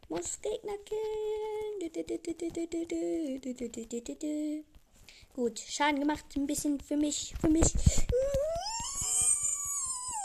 [0.08, 1.44] Muss Gegner killen.
[5.34, 6.24] Gut, Schaden gemacht.
[6.36, 7.34] Ein bisschen für mich.
[7.40, 7.72] Für mich.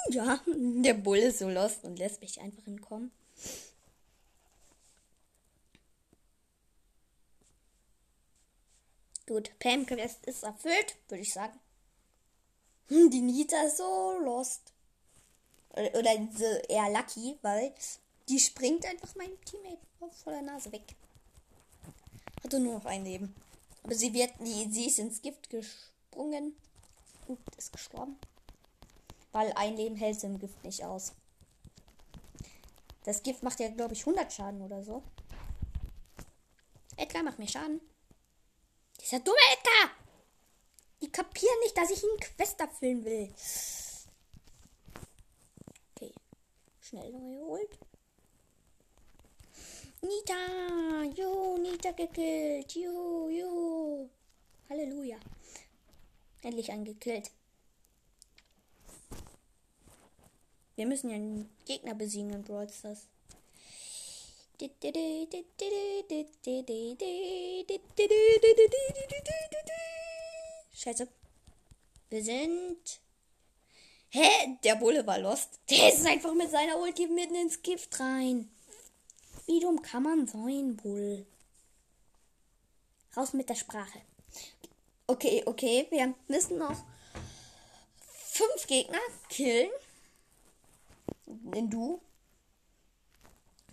[0.09, 3.11] Ja, der Bull ist so lost und lässt mich einfach entkommen.
[9.27, 11.59] Gut, Pam Quest ist erfüllt, würde ich sagen.
[12.89, 14.73] Hm, die Nita ist so lost.
[15.71, 16.15] Oder,
[16.67, 17.73] eher lucky, weil
[18.27, 19.77] die springt einfach meinem Teammate
[20.23, 20.95] vor der Nase weg.
[22.43, 23.33] Hatte nur noch ein Leben.
[23.83, 26.55] Aber sie wird, die, sie ist ins Gift gesprungen
[27.27, 28.17] und ist gestorben.
[29.31, 31.13] Weil ein Leben hält im Gift nicht aus.
[33.03, 35.03] Das Gift macht ja, glaube ich, 100 Schaden oder so.
[36.97, 37.79] Edgar macht mir Schaden.
[38.99, 39.98] Dieser dumme Edgar!
[41.01, 43.33] Die kapieren nicht, dass ich ihn Quest erfüllen will.
[45.95, 46.13] Okay.
[46.81, 47.79] Schnell neue holt.
[50.01, 51.03] Nita!
[51.15, 52.73] Jo, Nita gekillt!
[52.73, 54.09] Jo, jo!
[54.69, 55.19] Halleluja!
[56.41, 57.31] Endlich angekillt.
[60.75, 63.07] Wir müssen ja einen Gegner besiegen in Brawl Stars.
[70.81, 71.09] Scheiße.
[72.09, 73.01] Wir sind.
[74.11, 74.57] Hä?
[74.63, 75.59] Der Bulle war lost.
[75.69, 78.49] Der ist einfach mit seiner Ulti mitten ins Gift rein.
[79.45, 81.25] Wie dumm kann man sein, Bull?
[83.17, 84.01] Raus mit der Sprache.
[85.05, 85.85] Okay, okay.
[85.89, 86.81] Wir müssen noch
[87.99, 89.71] fünf Gegner killen.
[91.55, 92.01] In du.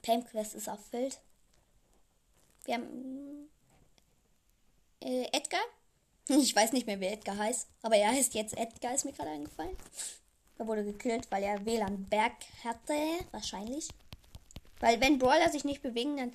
[0.02, 1.20] Time Quest ist erfüllt.
[2.64, 3.48] Wir haben
[5.00, 5.62] äh, Edgar.
[6.28, 9.30] Ich weiß nicht mehr, wer Edgar heißt, aber er heißt jetzt Edgar, ist mir gerade
[9.30, 9.76] eingefallen.
[10.58, 12.32] Er wurde gekillt, weil er WLAN-Berg
[12.64, 12.94] hatte,
[13.30, 13.88] wahrscheinlich.
[14.80, 16.32] Weil wenn Brawler sich nicht bewegen, dann,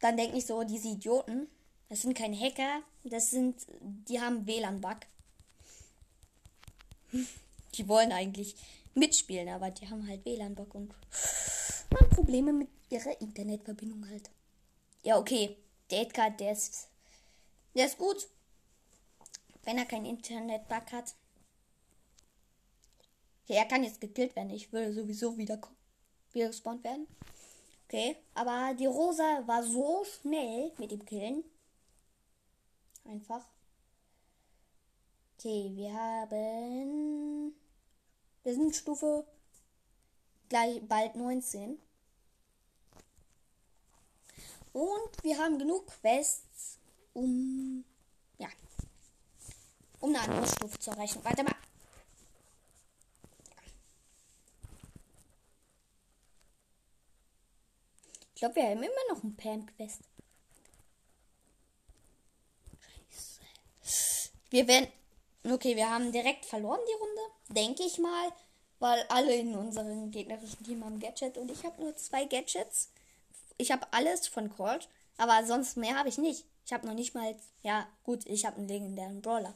[0.00, 1.46] dann denke ich so, diese Idioten,
[1.88, 4.98] das sind keine Hacker, das sind, die haben WLAN-Bug.
[7.74, 8.56] Die wollen eigentlich
[8.94, 10.92] mitspielen, aber die haben halt WLAN-Bug und
[11.94, 14.30] haben Probleme mit ihrer Internetverbindung halt.
[15.04, 15.56] Ja, okay.
[15.90, 16.88] Der Edgar, der ist,
[17.74, 18.26] der ist gut.
[19.64, 21.14] Wenn er keinen Internet-Bug hat.
[23.44, 24.50] Okay, er kann jetzt gekillt werden.
[24.50, 25.60] Ich würde sowieso wieder,
[26.32, 27.06] wieder gespawnt werden.
[27.86, 31.42] Okay, aber die Rosa war so schnell mit dem Killen.
[33.04, 33.44] Einfach.
[35.38, 37.54] Okay, wir haben.
[38.42, 39.26] Wir sind Stufe
[40.48, 41.78] gleich bald 19.
[44.72, 46.78] Und wir haben genug Quests,
[47.14, 47.84] um
[48.38, 48.48] ja,
[50.00, 51.20] um eine andere Stufe zu erreichen.
[51.22, 51.54] Warte mal.
[58.34, 60.00] Ich glaube, wir haben immer noch ein Pam-Quest.
[63.82, 64.30] Scheiße.
[64.50, 64.88] Wir werden.
[65.44, 67.20] Okay, wir haben direkt verloren die Runde.
[67.48, 68.32] Denke ich mal.
[68.78, 72.92] Weil alle in unserem gegnerischen Team haben Gadget und ich habe nur zwei Gadgets.
[73.56, 76.44] Ich habe alles von Colt, aber sonst mehr habe ich nicht.
[76.64, 77.34] Ich habe noch nicht mal.
[77.64, 79.54] Ja, gut, ich habe einen legendären Brawler.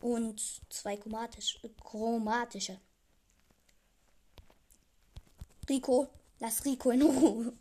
[0.00, 0.40] Und
[0.70, 2.78] zwei chromatisch, chromatische.
[5.68, 7.52] Rico, lass Rico in Ruhe.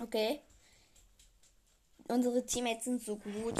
[0.00, 0.40] Okay.
[2.08, 3.58] Unsere Teammates sind so gut.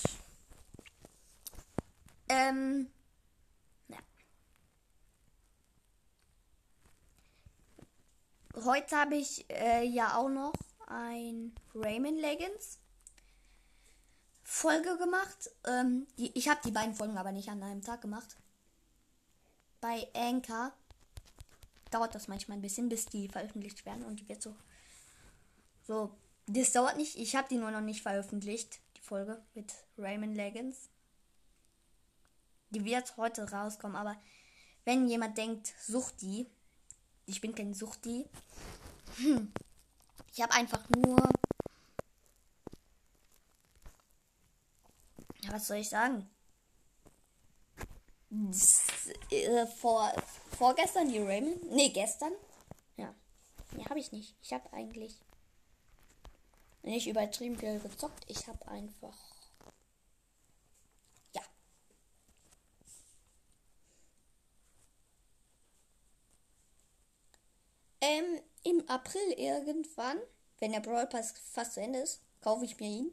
[2.28, 2.90] Ähm.
[8.64, 10.52] Heute habe ich äh, ja auch noch
[10.90, 12.78] ein Rayman Legends
[14.42, 15.50] Folge gemacht.
[15.66, 18.36] Ähm, die, ich habe die beiden Folgen aber nicht an einem Tag gemacht.
[19.80, 20.72] Bei Anchor
[21.90, 24.54] dauert das manchmal ein bisschen, bis die veröffentlicht werden und die wird so.
[25.86, 26.16] So,
[26.46, 27.16] das dauert nicht.
[27.16, 30.90] Ich habe die nur noch nicht veröffentlicht, die Folge mit Rayman Legends.
[32.70, 34.20] Die wird heute rauskommen, aber
[34.84, 36.46] wenn jemand denkt, Suchti,
[37.26, 38.28] ich bin kein Suchti.
[39.16, 39.52] Hm.
[40.32, 41.18] Ich habe einfach nur.
[45.42, 46.28] Ja, was soll ich sagen?
[48.30, 48.86] Das,
[49.30, 50.12] äh, vor,
[50.56, 51.70] vorgestern die Raymond.
[51.72, 52.32] Nee, gestern.
[52.96, 53.12] Ja.
[53.72, 54.36] Nee, habe ich nicht.
[54.42, 55.16] Ich habe eigentlich
[56.82, 58.24] nicht übertrieben viel gezockt.
[58.28, 59.16] Ich habe einfach.
[61.34, 61.42] Ja.
[68.00, 70.18] Ähm, im April irgendwann,
[70.58, 73.12] wenn der Brawl Pass fast zu Ende ist, kaufe ich mir ihn.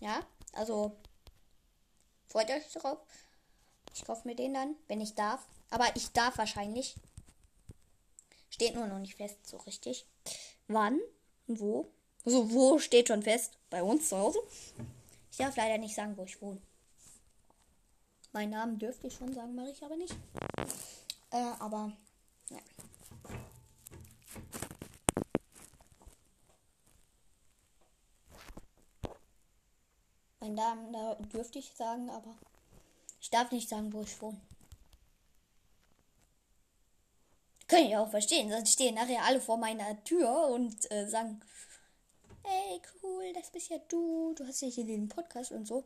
[0.00, 0.96] Ja, also
[2.28, 2.98] freut euch darauf.
[3.94, 5.46] Ich kaufe mir den dann, wenn ich darf.
[5.70, 6.96] Aber ich darf wahrscheinlich.
[8.50, 10.06] Steht nur noch nicht fest, so richtig.
[10.68, 11.00] Wann
[11.46, 11.90] wo?
[12.24, 13.56] Also wo steht schon fest?
[13.70, 14.40] Bei uns zu Hause.
[15.30, 16.60] Ich darf leider nicht sagen, wo ich wohne.
[18.32, 20.14] Meinen Namen dürfte ich schon sagen, mache ich aber nicht.
[21.30, 21.92] Äh, aber
[22.50, 22.58] ja.
[30.46, 32.36] Mein Namen da dürfte ich sagen, aber
[33.20, 34.40] ich darf nicht sagen, wo ich wohne.
[37.66, 41.40] Können ich auch verstehen, sonst stehen nachher alle vor meiner Tür und äh, sagen,
[42.44, 45.82] hey, cool, das bist ja du, du hast ja hier den Podcast und so.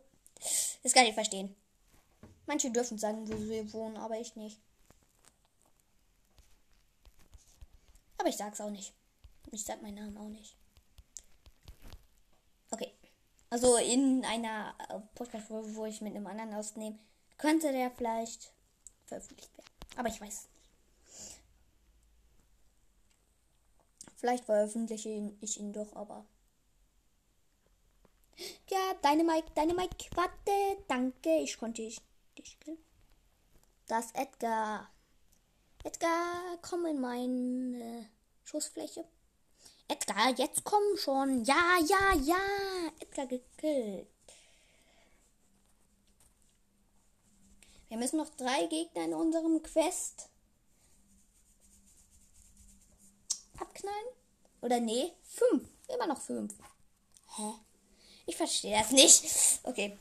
[0.83, 1.57] Das kann ich verstehen.
[2.45, 4.61] Manche dürfen sagen, wo sie wohnen, aber ich nicht.
[8.19, 8.93] Aber ich sag's auch nicht.
[9.53, 10.60] Ich sag meinen Namen auch nicht.
[13.51, 16.99] Also in einer äh, Podcast-Folge, wo ich mit einem anderen ausnehme,
[17.37, 18.53] könnte der vielleicht
[19.07, 19.71] veröffentlicht werden.
[19.97, 21.41] Aber ich weiß es nicht.
[24.17, 26.25] Vielleicht veröffentliche ich ihn doch, aber.
[28.69, 32.01] Ja, deine Mike, deine Mike, warte, danke, ich konnte dich,
[32.39, 32.59] dich.
[33.87, 34.89] Das Edgar.
[35.83, 38.07] Edgar, komm in meine
[38.45, 39.05] Schussfläche.
[39.91, 41.45] Edgar, jetzt komm schon.
[41.45, 42.39] Ja, ja, ja.
[43.01, 44.07] Edgar gekillt.
[47.89, 50.29] Wir müssen noch drei Gegner in unserem Quest
[53.59, 54.07] abknallen.
[54.63, 55.69] Oder nee, fünf.
[55.89, 56.55] Immer noch fünf.
[57.37, 57.55] Hä?
[58.27, 59.25] Ich verstehe das nicht.
[59.65, 59.99] Okay.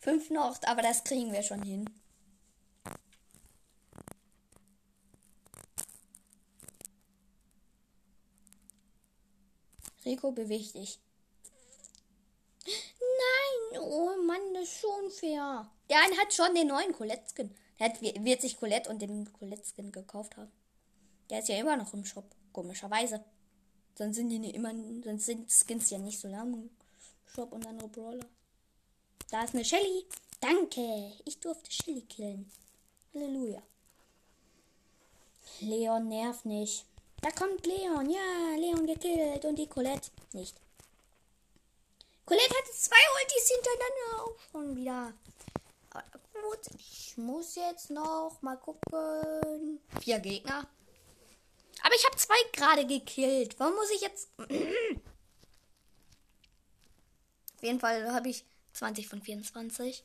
[0.00, 1.88] Fünf noch, aber das kriegen wir schon hin.
[10.04, 10.98] Rico, beweg dich.
[12.66, 15.70] Nein, oh Mann, das ist schon fair.
[15.88, 17.54] Der eine hat schon den neuen Colette-Skin.
[17.78, 20.52] Der hat, wird sich Colette und den Colette-Skin gekauft haben.
[21.28, 23.24] Der ist ja immer noch im Shop, komischerweise.
[23.96, 24.72] Sonst sind die immer,
[25.04, 26.70] sonst sind Skins ja nicht so lang im
[27.26, 28.26] Shop und andere Brawler.
[29.30, 30.06] Da ist eine Shelly.
[30.40, 32.50] Danke, ich durfte Shelly killen.
[33.14, 33.62] Halleluja.
[35.60, 36.86] Leon nervt nicht.
[37.20, 38.08] Da kommt Leon.
[38.10, 39.44] Ja, Leon gekillt.
[39.44, 40.56] Und die Colette nicht.
[42.24, 45.12] Colette hatte zwei Ultis hintereinander auch schon wieder.
[45.90, 49.80] Aber gut, ich muss jetzt noch mal gucken.
[50.00, 50.66] Vier Gegner.
[51.82, 53.58] Aber ich habe zwei gerade gekillt.
[53.58, 54.28] Warum muss ich jetzt...
[57.56, 60.04] Auf jeden Fall habe ich 20 von 24.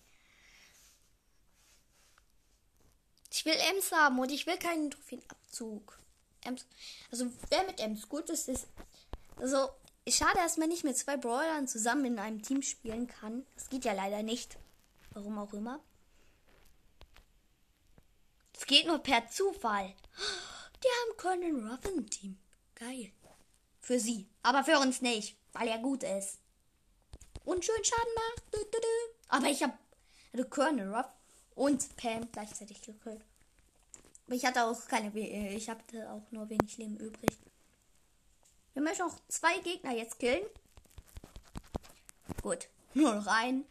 [3.32, 6.00] Ich will Ems haben und ich will keinen Trophäenabzug.
[6.46, 6.66] Ems,
[7.12, 8.68] also wer mit Ems gut ist, ist.
[9.38, 9.70] Also,
[10.08, 13.46] schade, dass man nicht mit zwei Brawlern zusammen in einem Team spielen kann.
[13.56, 14.58] Das geht ja leider nicht.
[15.12, 15.80] Warum auch immer.
[18.58, 19.94] Es geht nur per Zufall.
[20.84, 22.38] Die haben Colonel Ruff im Team.
[22.76, 23.12] Geil.
[23.82, 24.28] Für sie.
[24.44, 26.40] Aber für uns nicht, weil er gut ist.
[27.44, 28.66] Und schön Schaden macht.
[29.28, 29.74] Aber ich habe
[30.34, 31.08] also Colonel Ruff
[31.56, 33.24] und Pam gleichzeitig gekillt.
[34.28, 37.38] Ich hatte auch keine, äh, ich hatte auch nur wenig Leben übrig.
[38.74, 40.46] Wir möchten auch zwei Gegner jetzt killen.
[42.42, 43.66] Gut, nur noch einen.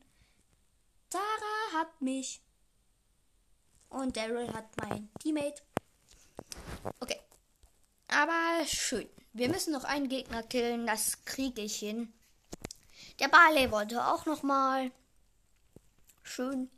[1.11, 2.41] Tara hat mich.
[3.89, 5.63] Und Daryl hat mein Teammate.
[7.01, 7.21] Okay.
[8.09, 9.09] Aber schön.
[9.33, 10.87] Wir müssen noch einen Gegner killen.
[10.87, 12.13] Das kriege ich hin.
[13.21, 14.91] Der Barley wollte auch noch mal.
[16.23, 16.71] Schön.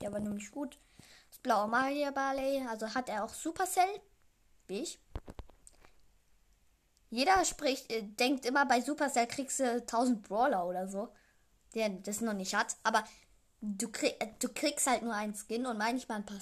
[0.00, 0.78] Der war nämlich gut.
[1.46, 2.66] Das blaue Magier Barley.
[2.68, 4.00] Also hat er auch Supercell.
[4.66, 4.98] Wie ich.
[7.10, 11.08] Jeder spricht, äh, denkt immer, bei Supercell kriegst du 1000 Brawler oder so.
[11.74, 12.76] Der das noch nicht hat.
[12.82, 13.04] Aber
[13.60, 16.40] du, krieg, äh, du kriegst halt nur einen Skin und manchmal ein paar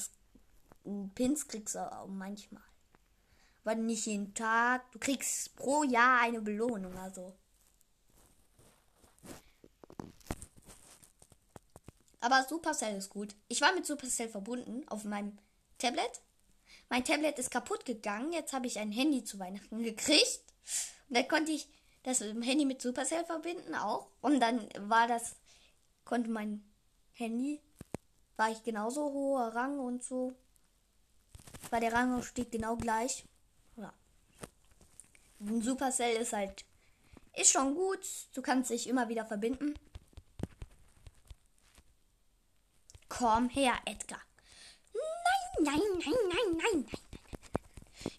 [1.14, 2.62] Pins kriegst du auch manchmal.
[3.62, 4.90] Aber nicht jeden Tag.
[4.92, 7.36] Du kriegst pro Jahr eine Belohnung, also.
[12.24, 13.36] Aber Supercell ist gut.
[13.48, 15.36] Ich war mit Supercell verbunden auf meinem
[15.76, 16.22] Tablet.
[16.88, 18.32] Mein Tablet ist kaputt gegangen.
[18.32, 20.40] Jetzt habe ich ein Handy zu Weihnachten gekriegt.
[21.10, 21.68] Und dann konnte ich
[22.02, 24.08] das Handy mit Supercell verbinden auch.
[24.22, 25.36] Und dann war das,
[26.06, 26.64] konnte mein
[27.12, 27.60] Handy,
[28.36, 30.32] war ich genauso hoher Rang und so.
[31.68, 33.26] War der Rangaufstieg genau gleich.
[33.76, 33.92] Ja.
[35.60, 36.64] Supercell ist halt,
[37.34, 38.00] ist schon gut.
[38.32, 39.74] Du kannst dich immer wieder verbinden.
[43.08, 44.20] Komm her, Edgar.
[44.92, 47.00] Nein, nein, nein, nein, nein, nein.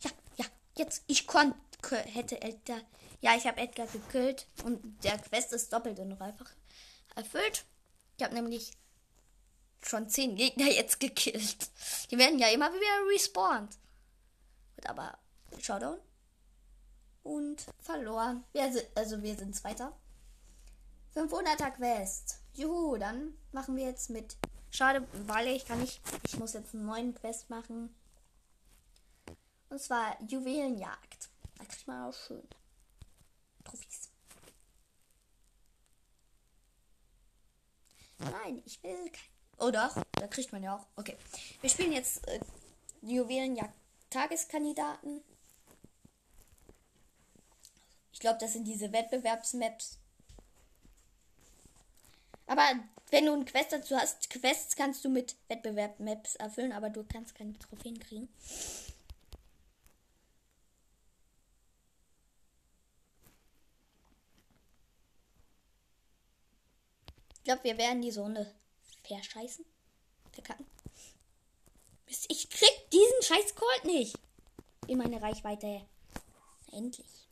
[0.01, 0.45] Ja, ja,
[0.77, 1.57] jetzt, ich konnte,
[1.91, 2.81] hätte Edgar,
[3.21, 6.51] ja, ich habe Edgar gekillt und der Quest ist doppelt und dreifach
[7.15, 7.65] erfüllt.
[8.17, 8.71] Ich habe nämlich
[9.81, 11.69] schon zehn Gegner jetzt gekillt.
[12.11, 13.77] Die werden ja immer wieder respawned.
[14.75, 15.17] Wird aber
[15.59, 15.99] Showdown.
[17.23, 18.43] Und verloren.
[18.53, 19.97] Wir sind, also wir sind Zweiter.
[21.15, 22.39] 500er Quest.
[22.53, 24.37] Juhu, dann machen wir jetzt mit.
[24.75, 26.01] Schade, weil ich kann nicht.
[26.25, 27.95] Ich muss jetzt einen neuen Quest machen.
[29.69, 31.29] Und zwar Juwelenjagd.
[31.57, 32.45] Da kriegt man auch schön
[33.63, 34.09] Trophys.
[38.19, 39.21] Nein, ich will kein.
[39.59, 40.85] Oh doch, da kriegt man ja auch.
[40.97, 41.15] Okay.
[41.61, 42.41] Wir spielen jetzt äh,
[43.01, 43.73] Juwelenjagd
[44.09, 45.23] Tageskandidaten.
[48.11, 49.99] Ich glaube, das sind diese Wettbewerbsmaps.
[52.47, 52.77] Aber
[53.15, 57.33] wenn du einen Quest dazu hast, Quests kannst du mit Wettbewerbsmaps erfüllen, aber du kannst
[57.33, 58.27] keine Trophäen kriegen.
[67.37, 68.53] Ich glaube, wir werden die Sonne
[69.03, 69.63] verscheißen.
[70.33, 70.65] Verkacken.
[72.27, 74.17] Ich krieg diesen scheiß Colt nicht.
[74.87, 75.85] In meine Reichweite.
[76.73, 77.24] Endlich.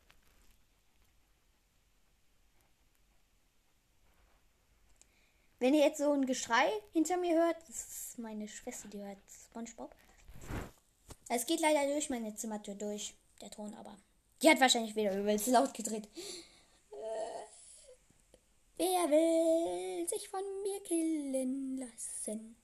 [5.64, 9.18] Wenn ihr jetzt so ein Geschrei hinter mir hört, das ist meine Schwester, die hört
[9.30, 9.95] SpongeBob.
[11.30, 13.97] Es geht leider durch meine Zimmertür durch, der Ton, aber
[14.41, 16.09] die hat wahrscheinlich wieder übelst laut gedreht.
[18.76, 22.57] Wer will sich von mir killen lassen?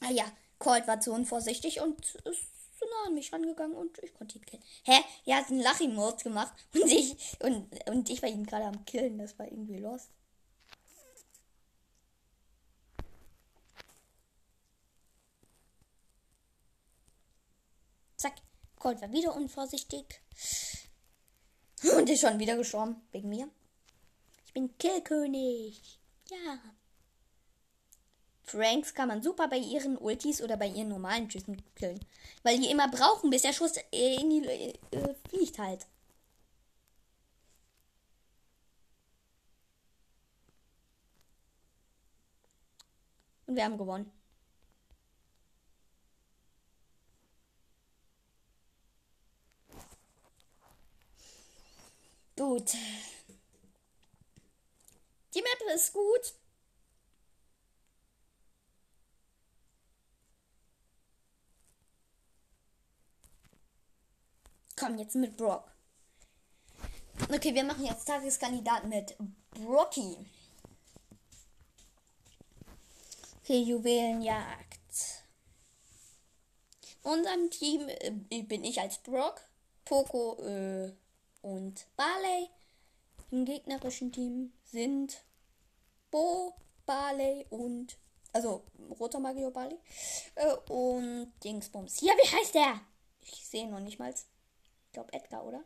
[0.00, 0.24] Ah ja,
[0.58, 4.46] Colt war zu unvorsichtig und ist zu nah an mich rangegangen und ich konnte ihn
[4.46, 4.64] killen.
[4.84, 5.02] Hä?
[5.26, 9.18] Er hat einen Lachimod gemacht und ich, und, und ich war ihn gerade am Killen.
[9.18, 10.08] Das war irgendwie lost.
[18.20, 18.34] Zack.
[18.76, 20.20] Colt war wieder unvorsichtig.
[21.96, 23.00] Und ist schon wieder gestorben.
[23.12, 23.48] Wegen mir.
[24.44, 25.98] Ich bin Killkönig.
[26.28, 26.58] Ja.
[28.42, 32.04] Franks kann man super bei ihren Ultis oder bei ihren normalen Schüssen killen.
[32.42, 35.86] Weil die immer brauchen, bis der Schuss in die äh, fliegt halt.
[43.46, 44.12] Und wir haben gewonnen.
[52.40, 52.72] Gut.
[55.34, 56.32] Die Map ist gut.
[64.74, 65.70] Komm, jetzt mit Brock.
[67.30, 69.14] Okay, wir machen jetzt Tageskandidat mit
[69.50, 70.16] Brocky.
[73.42, 74.80] Okay, Juwelenjagd.
[77.04, 79.42] In unserem Team äh, bin ich als Brock,
[79.84, 80.94] Poco äh,
[81.42, 82.48] und Barley.
[83.30, 85.22] Im gegnerischen Team sind
[86.10, 86.54] Bo,
[86.86, 87.96] Barley und
[88.32, 88.64] Also
[88.98, 89.76] roter Mario Bali.
[90.34, 92.00] Äh, und Dingsbums.
[92.00, 92.80] Ja, wie heißt der?
[93.22, 94.10] Ich sehe noch nicht mal.
[94.12, 95.62] Ich glaube Edgar, oder?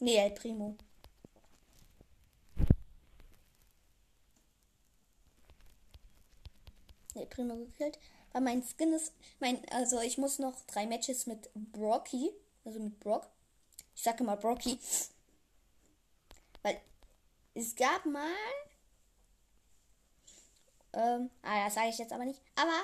[0.00, 0.76] Nee, El Primo.
[7.14, 7.98] El Primo gekillt.
[8.32, 9.12] Weil mein Skin ist.
[9.40, 12.30] Mein, also ich muss noch drei Matches mit Brocky.
[12.64, 13.28] Also mit Brock.
[14.02, 14.76] Ich sage mal Brocky.
[16.64, 16.80] Weil
[17.54, 18.26] es gab mal
[20.92, 22.40] ähm, ah, das sage ich jetzt aber nicht.
[22.56, 22.80] Aber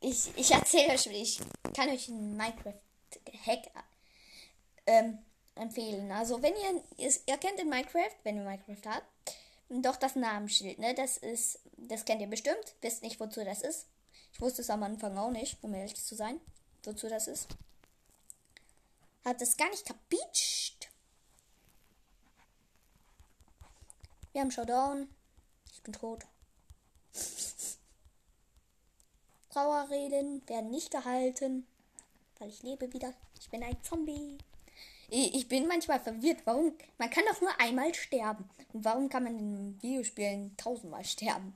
[0.00, 1.40] ich, ich erzähle euch, ich
[1.74, 3.70] kann euch einen Minecraft-Hack
[4.86, 5.18] ähm,
[5.56, 6.10] empfehlen.
[6.10, 9.06] Also, wenn ihr, ihr kennt in Minecraft, wenn ihr Minecraft habt,
[9.68, 10.94] doch das Namensschild, ne?
[10.94, 12.76] Das ist, das kennt ihr bestimmt.
[12.80, 13.88] Wisst nicht, wozu das ist.
[14.32, 16.40] Ich wusste es am Anfang auch nicht, um ehrlich zu sein,
[16.82, 17.48] wozu das ist.
[19.26, 20.88] Hat es gar nicht kapiert.
[24.30, 25.08] Wir haben Showdown.
[25.72, 26.24] Ich bin tot.
[29.50, 31.66] Trauerreden werden nicht gehalten,
[32.38, 33.14] weil ich lebe wieder.
[33.40, 34.38] Ich bin ein Zombie.
[35.08, 36.42] Ich bin manchmal verwirrt.
[36.44, 36.78] Warum?
[36.96, 38.48] Man kann doch nur einmal sterben.
[38.72, 41.52] Und warum kann man in Videospielen tausendmal sterben?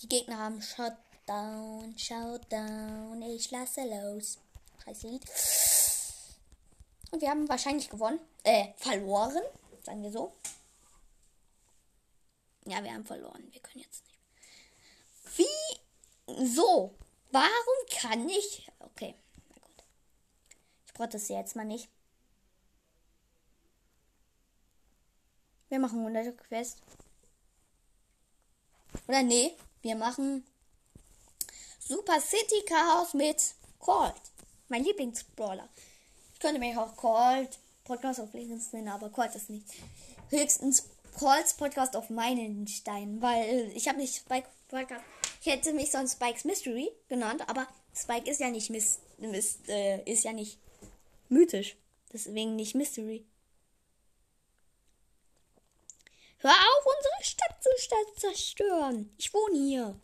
[0.00, 3.20] Die Gegner haben Shutdown, Shutdown.
[3.20, 4.38] Ich lasse los.
[4.84, 5.24] Scheiß Lied.
[7.10, 8.20] Und wir haben wahrscheinlich gewonnen.
[8.42, 9.42] Äh, verloren.
[9.82, 10.32] Sagen wir so.
[12.64, 13.46] Ja, wir haben verloren.
[13.50, 14.18] Wir können jetzt nicht.
[15.36, 16.46] Wie?
[16.54, 16.94] So.
[17.30, 18.70] Warum kann ich.
[18.78, 19.14] Okay,
[19.48, 19.84] na gut.
[20.86, 21.88] Ich protestiere jetzt mal nicht.
[25.68, 26.82] Wir machen 100 Quest.
[29.08, 30.46] Oder nee, wir machen
[31.78, 34.31] Super City Chaos mit Colt.
[34.72, 35.68] Mein Lieblingsbrawler.
[36.32, 39.66] Ich könnte mich auch Colt Podcast auf Links nennen, aber Colt ist nicht.
[40.30, 45.04] Höchstens Calls Podcast auf meinen Stein, weil ich habe nicht Spike Podcast.
[45.42, 50.10] Ich hätte mich sonst Spikes Mystery genannt, aber Spike ist ja nicht Mist, Mist äh,
[50.10, 50.56] ist ja nicht
[51.28, 51.76] mythisch,
[52.10, 53.26] deswegen nicht Mystery.
[56.38, 59.14] Hör auf, unsere Stadt zu zerstören.
[59.18, 60.00] Ich wohne hier.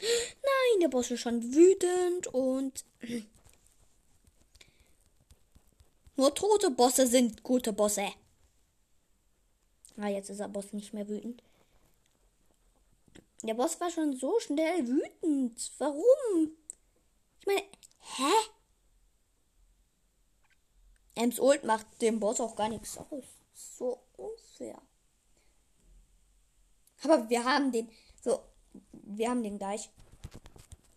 [0.00, 2.84] Nein, der Boss ist schon wütend und
[6.20, 8.12] Nur tote Bosse sind gute Bosse.
[9.96, 11.42] Ah, jetzt ist der Boss nicht mehr wütend.
[13.42, 15.72] Der Boss war schon so schnell wütend.
[15.78, 16.52] Warum?
[17.40, 17.62] Ich meine,
[18.00, 18.32] hä?
[21.14, 23.24] Ems Ult macht dem Boss auch gar nichts aus.
[23.54, 24.80] So unfair.
[27.02, 27.90] Aber wir haben den.
[28.22, 28.42] So,
[28.92, 29.90] wir haben den gleich.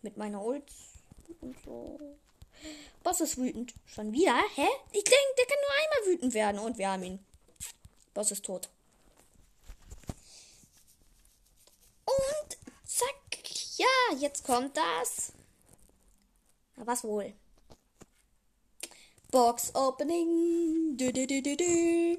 [0.02, 0.70] Mit meiner Ult
[1.42, 2.00] und so.
[3.04, 3.74] Boss ist wütend.
[3.86, 4.38] Schon wieder?
[4.56, 4.68] Hä?
[4.92, 6.60] Ich denke, der kann nur einmal wütend werden.
[6.60, 7.20] Und wir haben ihn.
[8.14, 8.70] Boss ist tot.
[12.06, 13.08] Und zack.
[13.78, 15.34] Ja, jetzt kommt das.
[16.76, 17.34] Na, was wohl?
[19.32, 20.96] Box Opening.
[20.98, 22.18] Du, du, du,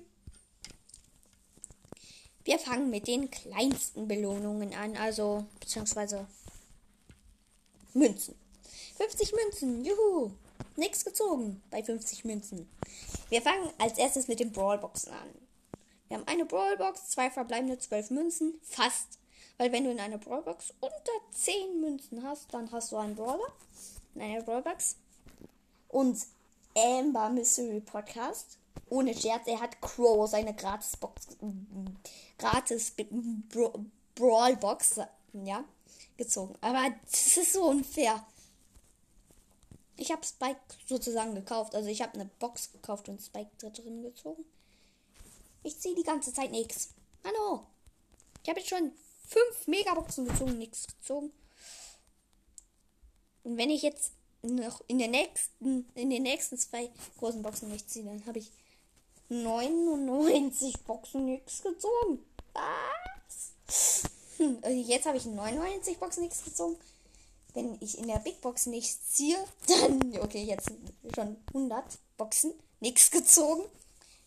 [2.45, 6.27] wir fangen mit den kleinsten Belohnungen an, also beziehungsweise
[7.95, 8.35] Münzen.
[8.97, 10.31] 50 Münzen, juhu.
[10.77, 12.69] Nix gezogen bei 50 Münzen.
[13.29, 15.29] Wir fangen als erstes mit den Brawlboxen an.
[16.09, 19.19] Wir haben eine Brawlbox, zwei verbleibende 12 Münzen, fast.
[19.57, 23.53] Weil wenn du in einer Brawlbox unter 10 Münzen hast, dann hast du einen Brawler
[24.15, 24.97] in einer Brawlbox.
[25.89, 26.19] Und
[26.77, 28.59] Amber Mystery Podcast.
[28.89, 31.29] Ohne Scherz, er hat Crow seine Gratisbox,
[32.39, 32.93] gratis
[34.15, 35.01] Brawlbox,
[35.33, 35.65] ja,
[36.17, 36.55] gezogen.
[36.61, 38.25] Aber das ist so unfair.
[39.97, 41.75] Ich habe Spike sozusagen gekauft.
[41.75, 44.45] Also ich habe eine Box gekauft und Spike drin gezogen.
[45.63, 46.91] Ich ziehe die ganze Zeit nichts.
[47.25, 47.65] Hallo.
[48.43, 48.93] Ich habe jetzt schon
[49.27, 51.33] fünf Megaboxen gezogen, nichts gezogen.
[53.45, 54.13] Und wenn ich jetzt
[54.43, 58.51] noch in der nächsten, in den nächsten zwei großen Boxen nichts ziehe, dann habe ich
[59.29, 62.25] 99 Boxen nichts gezogen.
[62.53, 64.03] Was?
[64.37, 66.77] Hm, jetzt habe ich 99 Boxen nichts gezogen
[67.55, 70.71] wenn ich in der Big Box nichts ziehe, dann, okay, jetzt
[71.15, 71.85] schon 100
[72.17, 73.65] Boxen, nichts gezogen.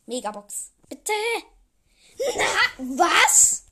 [0.06, 0.72] Megabox.
[0.88, 1.12] Bitte.
[2.38, 3.66] Na, was?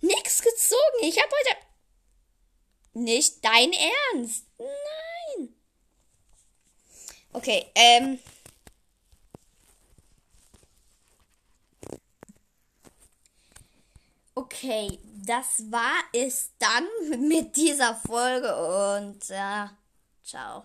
[0.00, 0.98] Nix gezogen.
[1.02, 1.56] Ich habe heute.
[2.92, 4.44] Nicht dein Ernst.
[4.58, 5.54] Nein.
[7.32, 8.20] Okay, ähm.
[14.38, 16.86] Okay, das war es dann
[17.28, 19.70] mit dieser Folge und ja,
[20.22, 20.64] ciao.